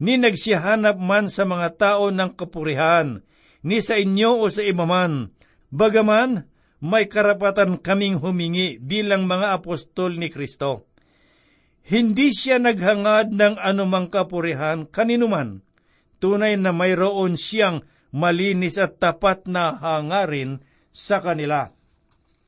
ni 0.01 0.17
nagsihanap 0.17 0.97
man 0.97 1.29
sa 1.29 1.45
mga 1.45 1.77
tao 1.77 2.09
ng 2.09 2.33
kapurihan, 2.33 3.21
ni 3.61 3.79
sa 3.79 3.99
inyo 3.99 4.41
o 4.41 4.49
sa 4.49 4.65
imaman, 4.65 5.29
bagaman 5.69 6.49
may 6.83 7.07
karapatan 7.07 7.79
kaming 7.79 8.19
humingi 8.19 8.75
bilang 8.81 9.23
mga 9.23 9.55
apostol 9.55 10.19
ni 10.19 10.27
Kristo. 10.27 10.91
Hindi 11.83 12.31
siya 12.31 12.59
naghangad 12.59 13.31
ng 13.35 13.59
anumang 13.59 14.11
kapurihan 14.11 14.87
kaninuman. 14.87 15.63
Tunay 16.19 16.55
na 16.55 16.71
mayroon 16.71 17.35
siyang 17.35 17.83
malinis 18.15 18.79
at 18.79 18.99
tapat 18.99 19.47
na 19.47 19.75
hangarin 19.79 20.63
sa 20.95 21.19
kanila. 21.19 21.75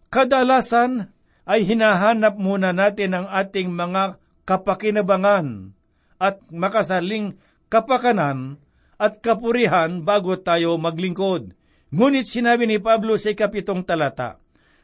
Kadalasan 0.07 1.11
ay 1.43 1.67
hinahanap 1.67 2.39
muna 2.39 2.71
natin 2.71 3.15
ang 3.15 3.27
ating 3.27 3.71
mga 3.71 4.19
kapakinabangan 4.47 5.75
at 6.21 6.39
makasaling 6.51 7.35
kapakanan 7.67 8.61
at 8.95 9.19
kapurihan 9.19 10.03
bago 10.03 10.39
tayo 10.39 10.79
maglingkod. 10.79 11.55
Ngunit 11.91 12.27
sinabi 12.27 12.67
ni 12.67 12.77
Pablo 12.79 13.15
sa 13.15 13.31
ikapitong 13.31 13.87
talata, 13.87 14.39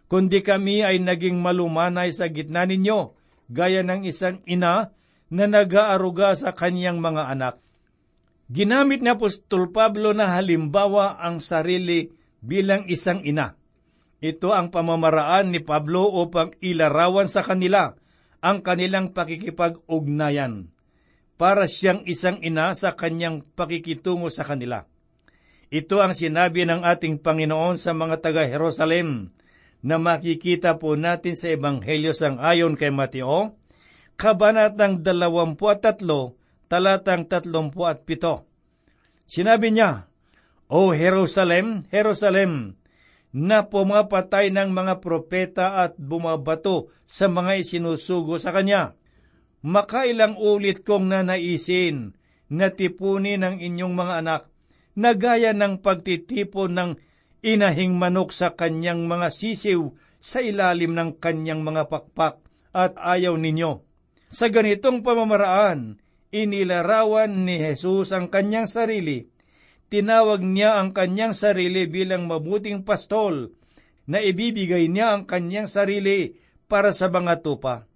kundi 0.08 0.40
kami 0.44 0.84
ay 0.84 1.00
naging 1.00 1.40
malumanay 1.40 2.12
sa 2.16 2.32
gitna 2.32 2.64
ninyo, 2.64 3.16
gaya 3.52 3.84
ng 3.84 4.08
isang 4.08 4.40
ina 4.48 4.96
na 5.32 5.46
nag-aaruga 5.48 6.36
sa 6.36 6.56
kanyang 6.56 7.00
mga 7.00 7.24
anak. 7.32 7.56
Ginamit 8.52 9.00
ni 9.00 9.12
Apostol 9.12 9.72
Pablo 9.72 10.12
na 10.12 10.36
halimbawa 10.36 11.20
ang 11.24 11.40
sarili 11.40 12.12
bilang 12.44 12.84
isang 12.92 13.24
ina. 13.24 13.56
Ito 14.20 14.52
ang 14.52 14.70
pamamaraan 14.70 15.56
ni 15.56 15.64
Pablo 15.64 16.12
upang 16.20 16.54
ilarawan 16.60 17.32
sa 17.32 17.48
kanila 17.48 17.96
ang 18.44 18.60
kanilang 18.60 19.16
pakikipag-ugnayan 19.16 20.68
para 21.42 21.66
siyang 21.66 22.06
isang 22.06 22.38
ina 22.46 22.70
sa 22.78 22.94
kanyang 22.94 23.42
pakikitungo 23.58 24.30
sa 24.30 24.46
kanila. 24.46 24.86
Ito 25.74 25.98
ang 25.98 26.14
sinabi 26.14 26.70
ng 26.70 26.86
ating 26.86 27.18
Panginoon 27.18 27.82
sa 27.82 27.98
mga 27.98 28.22
taga-Jerusalem 28.22 29.34
na 29.82 29.98
makikita 29.98 30.78
po 30.78 30.94
natin 30.94 31.34
sa 31.34 31.50
Ebanghelyo 31.50 32.14
sang 32.14 32.38
ayon 32.38 32.78
kay 32.78 32.94
Mateo, 32.94 33.58
Kabanatang 34.22 35.02
23, 35.02 36.70
talatang 36.70 37.26
37. 37.26 37.74
Sinabi 39.26 39.74
niya, 39.74 40.06
O 40.70 40.94
Jerusalem, 40.94 41.90
Jerusalem, 41.90 42.78
na 43.34 43.66
pumapatay 43.66 44.54
ng 44.54 44.70
mga 44.70 45.02
propeta 45.02 45.82
at 45.82 45.98
bumabato 45.98 46.94
sa 47.10 47.26
mga 47.26 47.66
isinusugo 47.66 48.38
sa 48.38 48.54
kanya. 48.54 48.94
Makailang 49.62 50.42
ulit 50.42 50.82
kong 50.82 51.14
nanaisin 51.14 52.18
na 52.50 52.74
tipunin 52.74 53.46
ng 53.46 53.62
inyong 53.62 53.94
mga 53.94 54.14
anak 54.26 54.42
na 54.98 55.14
gaya 55.14 55.54
ng 55.54 55.80
pagtitipon 55.80 56.74
ng 56.74 56.92
inahing 57.46 57.96
manok 57.96 58.34
sa 58.34 58.58
kanyang 58.58 59.06
mga 59.06 59.30
sisiw 59.30 59.94
sa 60.22 60.42
ilalim 60.42 60.94
ng 60.94 61.18
kanyang 61.18 61.62
mga 61.66 61.90
pakpak 61.90 62.42
at 62.74 62.98
ayaw 62.98 63.38
ninyo. 63.38 63.82
Sa 64.32 64.48
ganitong 64.48 65.04
pamamaraan, 65.04 66.00
inilarawan 66.32 67.44
ni 67.44 67.60
Jesus 67.60 68.16
ang 68.16 68.32
kanyang 68.32 68.70
sarili. 68.70 69.28
Tinawag 69.92 70.40
niya 70.40 70.80
ang 70.80 70.96
kanyang 70.96 71.36
sarili 71.36 71.84
bilang 71.86 72.32
mabuting 72.32 72.88
pastol 72.88 73.52
na 74.08 74.24
ibibigay 74.24 74.88
niya 74.88 75.20
ang 75.20 75.28
kanyang 75.28 75.68
sarili 75.68 76.40
para 76.72 76.96
sa 76.96 77.12
mga 77.12 77.44
tupa. 77.44 77.91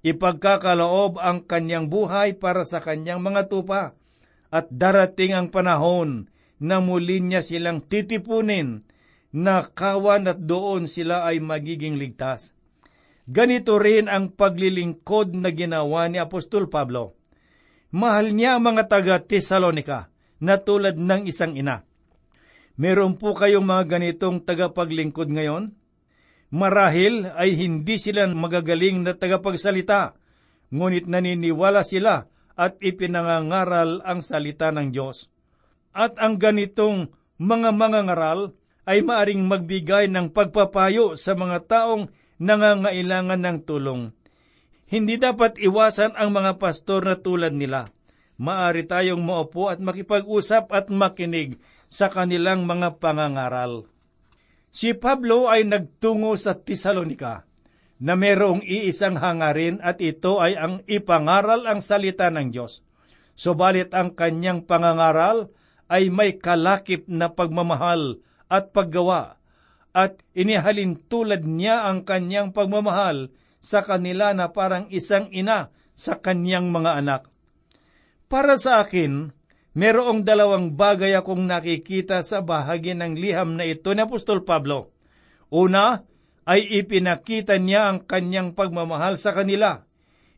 Ipagkakaloob 0.00 1.20
ang 1.20 1.44
kanyang 1.44 1.92
buhay 1.92 2.32
para 2.40 2.64
sa 2.64 2.80
kanyang 2.80 3.20
mga 3.20 3.52
tupa 3.52 3.92
at 4.48 4.66
darating 4.72 5.36
ang 5.36 5.48
panahon 5.52 6.32
na 6.56 6.80
muli 6.80 7.20
niya 7.20 7.44
silang 7.44 7.84
titipunin 7.84 8.80
na 9.30 9.62
kawan 9.62 10.26
at 10.26 10.40
doon 10.42 10.88
sila 10.88 11.28
ay 11.28 11.38
magiging 11.38 12.00
ligtas. 12.00 12.56
Ganito 13.30 13.78
rin 13.78 14.10
ang 14.10 14.34
paglilingkod 14.34 15.38
na 15.38 15.54
ginawa 15.54 16.10
ni 16.10 16.18
Apostol 16.18 16.66
Pablo. 16.66 17.14
Mahal 17.94 18.34
niya 18.34 18.58
ang 18.58 18.66
mga 18.66 18.90
taga 18.90 19.16
Tesalonika 19.22 20.10
na 20.42 20.58
tulad 20.58 20.98
ng 20.98 21.28
isang 21.30 21.54
ina. 21.54 21.86
Meron 22.80 23.20
po 23.20 23.36
kayong 23.36 23.62
mga 23.62 23.84
ganitong 23.98 24.42
tagapaglingkod 24.42 25.28
ngayon? 25.30 25.76
Marahil 26.50 27.30
ay 27.38 27.54
hindi 27.54 27.94
sila 27.94 28.26
magagaling 28.26 29.06
na 29.06 29.14
tagapagsalita, 29.14 30.18
ngunit 30.74 31.06
naniniwala 31.06 31.86
sila 31.86 32.26
at 32.58 32.74
ipinangangaral 32.82 34.02
ang 34.02 34.20
salita 34.20 34.74
ng 34.74 34.90
Diyos. 34.90 35.30
At 35.94 36.18
ang 36.18 36.42
ganitong 36.42 37.14
mga 37.38 37.70
mangangaral 37.70 38.58
ay 38.82 39.06
maaring 39.06 39.46
magbigay 39.46 40.10
ng 40.10 40.34
pagpapayo 40.34 41.14
sa 41.14 41.38
mga 41.38 41.70
taong 41.70 42.10
nangangailangan 42.42 43.40
ng 43.40 43.58
tulong. 43.62 44.10
Hindi 44.90 45.22
dapat 45.22 45.54
iwasan 45.62 46.18
ang 46.18 46.34
mga 46.34 46.58
pastor 46.58 47.06
na 47.06 47.14
tulad 47.14 47.54
nila. 47.54 47.86
Maari 48.42 48.90
tayong 48.90 49.22
maupo 49.22 49.70
at 49.70 49.78
makipag-usap 49.78 50.74
at 50.74 50.90
makinig 50.90 51.62
sa 51.86 52.10
kanilang 52.10 52.66
mga 52.66 52.98
pangangaral. 52.98 53.86
Si 54.70 54.94
Pablo 54.94 55.50
ay 55.50 55.66
nagtungo 55.66 56.38
sa 56.38 56.54
Tesalonika 56.54 57.42
na 58.00 58.14
merong 58.14 58.62
iisang 58.64 59.18
hangarin 59.18 59.82
at 59.82 59.98
ito 59.98 60.38
ay 60.38 60.56
ang 60.56 60.80
ipangaral 60.86 61.66
ang 61.66 61.82
salita 61.82 62.30
ng 62.30 62.48
Diyos. 62.54 62.80
Subalit 63.34 63.92
ang 63.92 64.14
kanyang 64.14 64.64
pangangaral 64.64 65.52
ay 65.90 66.08
may 66.08 66.38
kalakip 66.38 67.10
na 67.10 67.34
pagmamahal 67.34 68.22
at 68.46 68.70
paggawa 68.70 69.40
at 69.90 70.22
inihalin 70.38 70.94
tulad 71.10 71.42
niya 71.42 71.90
ang 71.90 72.06
kanyang 72.06 72.54
pagmamahal 72.54 73.34
sa 73.58 73.82
kanila 73.82 74.30
na 74.32 74.54
parang 74.54 74.86
isang 74.88 75.28
ina 75.34 75.74
sa 75.98 76.16
kanyang 76.22 76.70
mga 76.70 77.02
anak. 77.02 77.22
Para 78.30 78.54
sa 78.56 78.80
akin, 78.86 79.34
merong 79.74 80.26
dalawang 80.26 80.74
bagay 80.74 81.14
akong 81.14 81.46
nakikita 81.46 82.22
sa 82.26 82.42
bahagi 82.42 82.96
ng 82.96 83.14
liham 83.14 83.54
na 83.54 83.66
ito 83.66 83.94
ni 83.94 84.02
Apostol 84.02 84.42
Pablo. 84.42 84.90
Una, 85.50 86.06
ay 86.46 86.66
ipinakita 86.82 87.58
niya 87.62 87.90
ang 87.90 88.02
kanyang 88.02 88.58
pagmamahal 88.58 89.14
sa 89.20 89.30
kanila, 89.30 89.86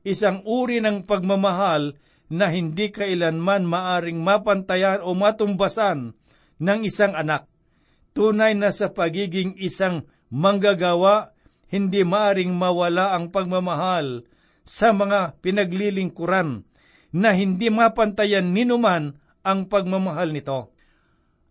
isang 0.05 0.45
uri 0.45 0.83
ng 0.85 1.09
pagmamahal 1.09 1.97
na 2.33 2.49
hindi 2.53 2.92
kailanman 2.92 3.64
maaring 3.64 4.21
mapantayan 4.21 5.01
o 5.05 5.16
matumbasan 5.16 6.16
ng 6.61 6.81
isang 6.85 7.16
anak. 7.16 7.49
Tunay 8.12 8.53
na 8.53 8.73
sa 8.73 8.92
pagiging 8.92 9.57
isang 9.57 10.05
manggagawa, 10.29 11.33
hindi 11.73 12.05
maaring 12.05 12.53
mawala 12.53 13.16
ang 13.16 13.33
pagmamahal 13.33 14.29
sa 14.64 14.92
mga 14.92 15.40
pinaglilingkuran 15.40 16.68
na 17.12 17.31
hindi 17.33 17.73
mapantayan 17.73 18.53
ninuman 18.53 19.16
ang 19.42 19.66
pagmamahal 19.66 20.31
nito. 20.31 20.70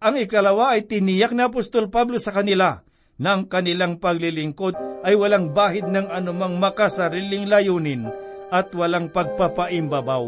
Ang 0.01 0.17
ikalawa 0.25 0.73
ay 0.75 0.89
tiniyak 0.89 1.35
na 1.35 1.51
Apostol 1.51 1.91
Pablo 1.91 2.17
sa 2.17 2.33
kanila 2.33 2.81
ng 3.21 3.45
kanilang 3.45 4.01
paglilingkod 4.01 4.73
ay 5.05 5.13
walang 5.13 5.53
bahid 5.53 5.85
ng 5.85 6.09
anumang 6.09 6.57
makasariling 6.57 7.45
layunin 7.45 8.09
at 8.49 8.73
walang 8.73 9.13
pagpapaimbabaw. 9.13 10.25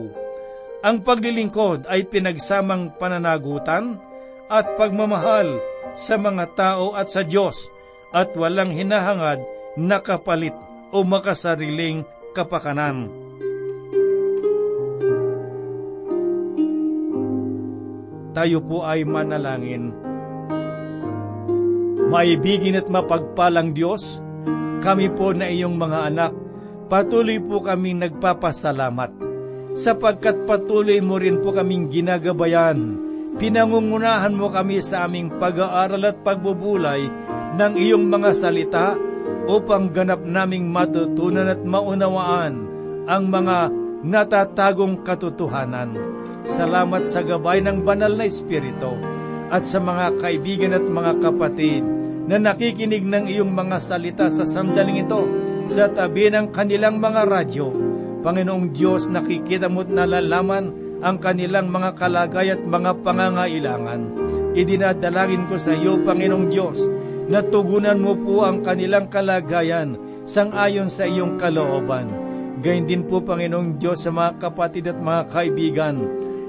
Ang 0.83 0.97
paglilingkod 1.01 1.89
ay 1.89 2.05
pinagsamang 2.05 2.93
pananagutan 2.99 3.97
at 4.51 4.77
pagmamahal 4.77 5.57
sa 5.97 6.19
mga 6.19 6.45
tao 6.53 6.93
at 6.93 7.09
sa 7.09 7.25
Diyos 7.25 7.71
at 8.13 8.35
walang 8.37 8.69
hinahangad 8.69 9.41
na 9.79 9.97
kapalit 10.03 10.53
o 10.93 11.01
makasariling 11.01 12.05
kapakanan. 12.37 13.09
Tayo 18.33 18.65
po 18.65 18.81
ay 18.81 19.05
manalangin 19.05 19.93
Maibigin 22.13 22.77
at 22.77 22.85
mapagpalang 22.93 23.73
Diyos, 23.73 24.21
kami 24.85 25.09
po 25.17 25.33
na 25.33 25.49
iyong 25.49 25.73
mga 25.73 26.13
anak, 26.13 26.31
patuloy 26.85 27.41
po 27.41 27.65
kaming 27.65 28.05
nagpapasalamat, 28.05 29.17
sapagkat 29.73 30.45
patuloy 30.45 31.01
mo 31.01 31.17
rin 31.17 31.41
po 31.41 31.49
kaming 31.49 31.89
ginagabayan, 31.89 33.01
pinangungunahan 33.41 34.29
mo 34.29 34.53
kami 34.53 34.77
sa 34.85 35.09
aming 35.09 35.41
pag-aaral 35.41 36.05
at 36.05 36.21
pagbubulay 36.21 37.09
ng 37.57 37.73
iyong 37.81 38.05
mga 38.05 38.29
salita 38.37 38.93
upang 39.49 39.89
ganap 39.89 40.21
naming 40.21 40.69
matutunan 40.69 41.49
at 41.49 41.65
maunawaan 41.65 42.61
ang 43.09 43.23
mga 43.25 43.57
natatagong 44.05 45.01
katotohanan. 45.01 46.12
Salamat 46.43 47.07
sa 47.07 47.23
gabay 47.23 47.63
ng 47.63 47.87
banal 47.87 48.19
na 48.19 48.27
Espiritu 48.27 48.99
at 49.47 49.63
sa 49.63 49.79
mga 49.79 50.19
kaibigan 50.19 50.75
at 50.75 50.83
mga 50.83 51.23
kapatid 51.23 51.87
na 52.27 52.35
nakikinig 52.35 53.03
ng 53.03 53.31
iyong 53.31 53.51
mga 53.51 53.79
salita 53.79 54.27
sa 54.27 54.43
sandaling 54.43 55.07
ito 55.07 55.23
sa 55.71 55.87
tabi 55.87 56.27
ng 56.27 56.51
kanilang 56.51 56.99
mga 56.99 57.31
radyo. 57.31 57.71
Panginoong 58.23 58.75
Diyos, 58.75 59.07
nakikita 59.07 59.71
mo't 59.71 59.87
nalalaman 59.87 60.99
ang 61.03 61.19
kanilang 61.19 61.71
mga 61.71 61.95
kalagay 61.95 62.55
at 62.55 62.63
mga 62.63 62.91
pangangailangan. 63.03 64.01
Idinadalangin 64.55 65.47
ko 65.47 65.55
sa 65.55 65.75
iyo, 65.75 65.99
Panginoong 66.03 66.47
Diyos, 66.51 66.79
na 67.27 67.39
tugunan 67.39 67.99
mo 68.03 68.19
po 68.19 68.43
ang 68.43 68.59
kanilang 68.63 69.07
kalagayan 69.07 69.95
sangayon 70.27 70.91
sa 70.91 71.07
iyong 71.07 71.39
kalooban. 71.39 72.07
Gayun 72.63 72.87
din 72.87 73.03
po, 73.07 73.19
Panginoong 73.19 73.75
Diyos, 73.79 74.03
sa 74.03 74.11
mga 74.11 74.39
kapatid 74.39 74.87
at 74.87 74.99
mga 74.99 75.23
kaibigan, 75.31 75.95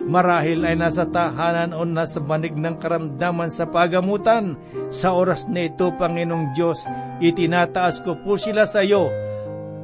marahil 0.05 0.65
ay 0.65 0.77
nasa 0.77 1.09
tahanan 1.09 1.73
o 1.73 1.83
nasa 1.89 2.21
banig 2.21 2.55
ng 2.55 2.77
karamdaman 2.79 3.49
sa 3.49 3.69
pagamutan. 3.69 4.57
Sa 4.93 5.17
oras 5.17 5.49
na 5.49 5.67
ito, 5.67 5.91
Panginoong 5.97 6.53
Diyos, 6.53 6.85
itinataas 7.21 8.05
ko 8.05 8.21
po 8.21 8.37
sila 8.37 8.69
sa 8.69 8.85
iyo. 8.85 9.09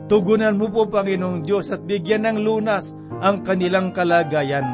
Tugunan 0.06 0.58
mo 0.58 0.68
po, 0.68 0.86
Panginoong 0.90 1.46
Diyos, 1.46 1.70
at 1.70 1.82
bigyan 1.86 2.26
ng 2.26 2.38
lunas 2.42 2.92
ang 3.22 3.46
kanilang 3.46 3.94
kalagayan. 3.94 4.66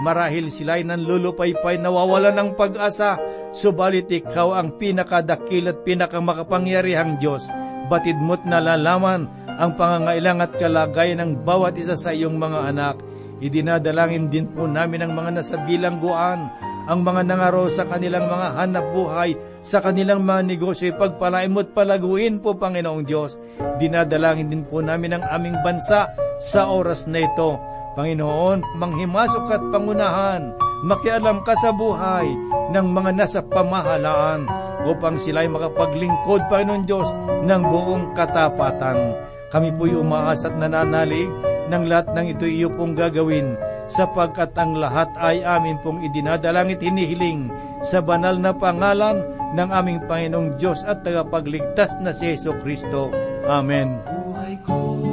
Marahil 0.00 0.48
sila'y 0.48 0.82
nanlulupaypay 0.88 1.76
nawawalan 1.76 2.32
ng 2.32 2.50
pag-asa, 2.56 3.20
subalit 3.52 4.08
ikaw 4.08 4.56
ang 4.56 4.80
pinakadakil 4.80 5.68
at 5.68 5.84
pinakamakapangyarihang 5.84 7.20
Diyos. 7.20 7.44
Batid 7.92 8.16
mo't 8.16 8.40
nalalaman 8.48 9.28
ang 9.60 9.76
pangangailang 9.76 10.40
at 10.40 10.56
kalagayan 10.56 11.20
ng 11.20 11.32
bawat 11.44 11.76
isa 11.76 12.00
sa 12.00 12.16
iyong 12.16 12.40
mga 12.40 12.72
anak. 12.72 12.96
Idinadalangin 13.40 14.28
din 14.28 14.52
po 14.52 14.68
namin 14.68 15.00
ang 15.00 15.16
mga 15.16 15.40
nasa 15.40 15.56
bilangguan, 15.64 16.52
ang 16.84 17.00
mga 17.00 17.24
nangaro 17.24 17.72
sa 17.72 17.88
kanilang 17.88 18.28
mga 18.28 18.48
hanap 18.60 18.86
buhay, 18.92 19.32
sa 19.64 19.80
kanilang 19.80 20.28
mga 20.28 20.44
negosyo, 20.44 20.92
pagpalain 21.00 21.48
mo't 21.48 21.72
palaguin 21.72 22.36
po, 22.44 22.52
Panginoong 22.52 23.08
Diyos. 23.08 23.40
Dinadalangin 23.80 24.52
din 24.52 24.68
po 24.68 24.84
namin 24.84 25.16
ang 25.16 25.24
aming 25.24 25.56
bansa 25.64 26.12
sa 26.36 26.68
oras 26.68 27.08
na 27.08 27.24
ito. 27.24 27.56
Panginoon, 27.96 28.76
manghimasok 28.76 29.44
at 29.48 29.62
pangunahan, 29.72 30.52
makialam 30.84 31.40
ka 31.40 31.56
sa 31.56 31.72
buhay 31.72 32.28
ng 32.76 32.86
mga 32.92 33.10
nasa 33.24 33.40
pamahalaan 33.40 34.44
upang 34.84 35.16
sila'y 35.16 35.48
makapaglingkod, 35.48 36.44
Panginoon 36.52 36.84
Diyos, 36.84 37.08
ng 37.48 37.62
buong 37.64 38.12
katapatan. 38.12 39.16
Kami 39.48 39.72
po'y 39.80 39.96
umaas 39.96 40.44
at 40.46 40.54
nananalig 40.54 41.26
ng 41.70 41.86
lahat 41.86 42.10
ng 42.12 42.26
ito 42.34 42.44
iyo 42.44 42.68
pong 42.74 42.98
gagawin 42.98 43.54
sapagkat 43.86 44.54
ang 44.58 44.78
lahat 44.78 45.10
ay 45.18 45.42
amin 45.46 45.78
pong 45.82 46.02
idinadalangit 46.02 46.82
hinihiling 46.82 47.50
sa 47.82 48.02
banal 48.02 48.38
na 48.38 48.50
pangalan 48.50 49.22
ng 49.54 49.70
aming 49.70 49.98
Panginoong 50.06 50.58
Diyos 50.58 50.86
at 50.86 51.02
tagapagligtas 51.02 51.98
na 51.98 52.14
si 52.14 52.30
Yeso 52.30 52.54
Kristo. 52.62 53.10
Amen. 53.50 53.98
Buhay 54.06 54.54
ko'y 54.62 55.09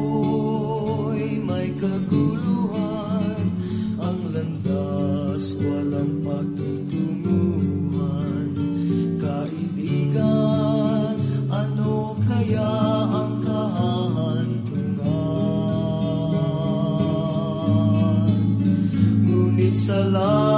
Ngunit 19.87 20.56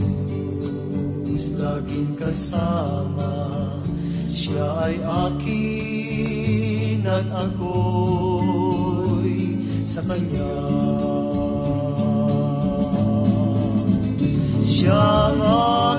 Jesus 0.00 1.52
laging 1.52 2.16
kasama. 2.16 3.68
Siya 4.32 4.88
ay 4.88 4.96
akin 5.04 7.04
at 7.04 7.28
ako'y 7.28 9.36
sa 9.84 10.00
Kanya. 10.08 10.56
Siyang 14.62 15.42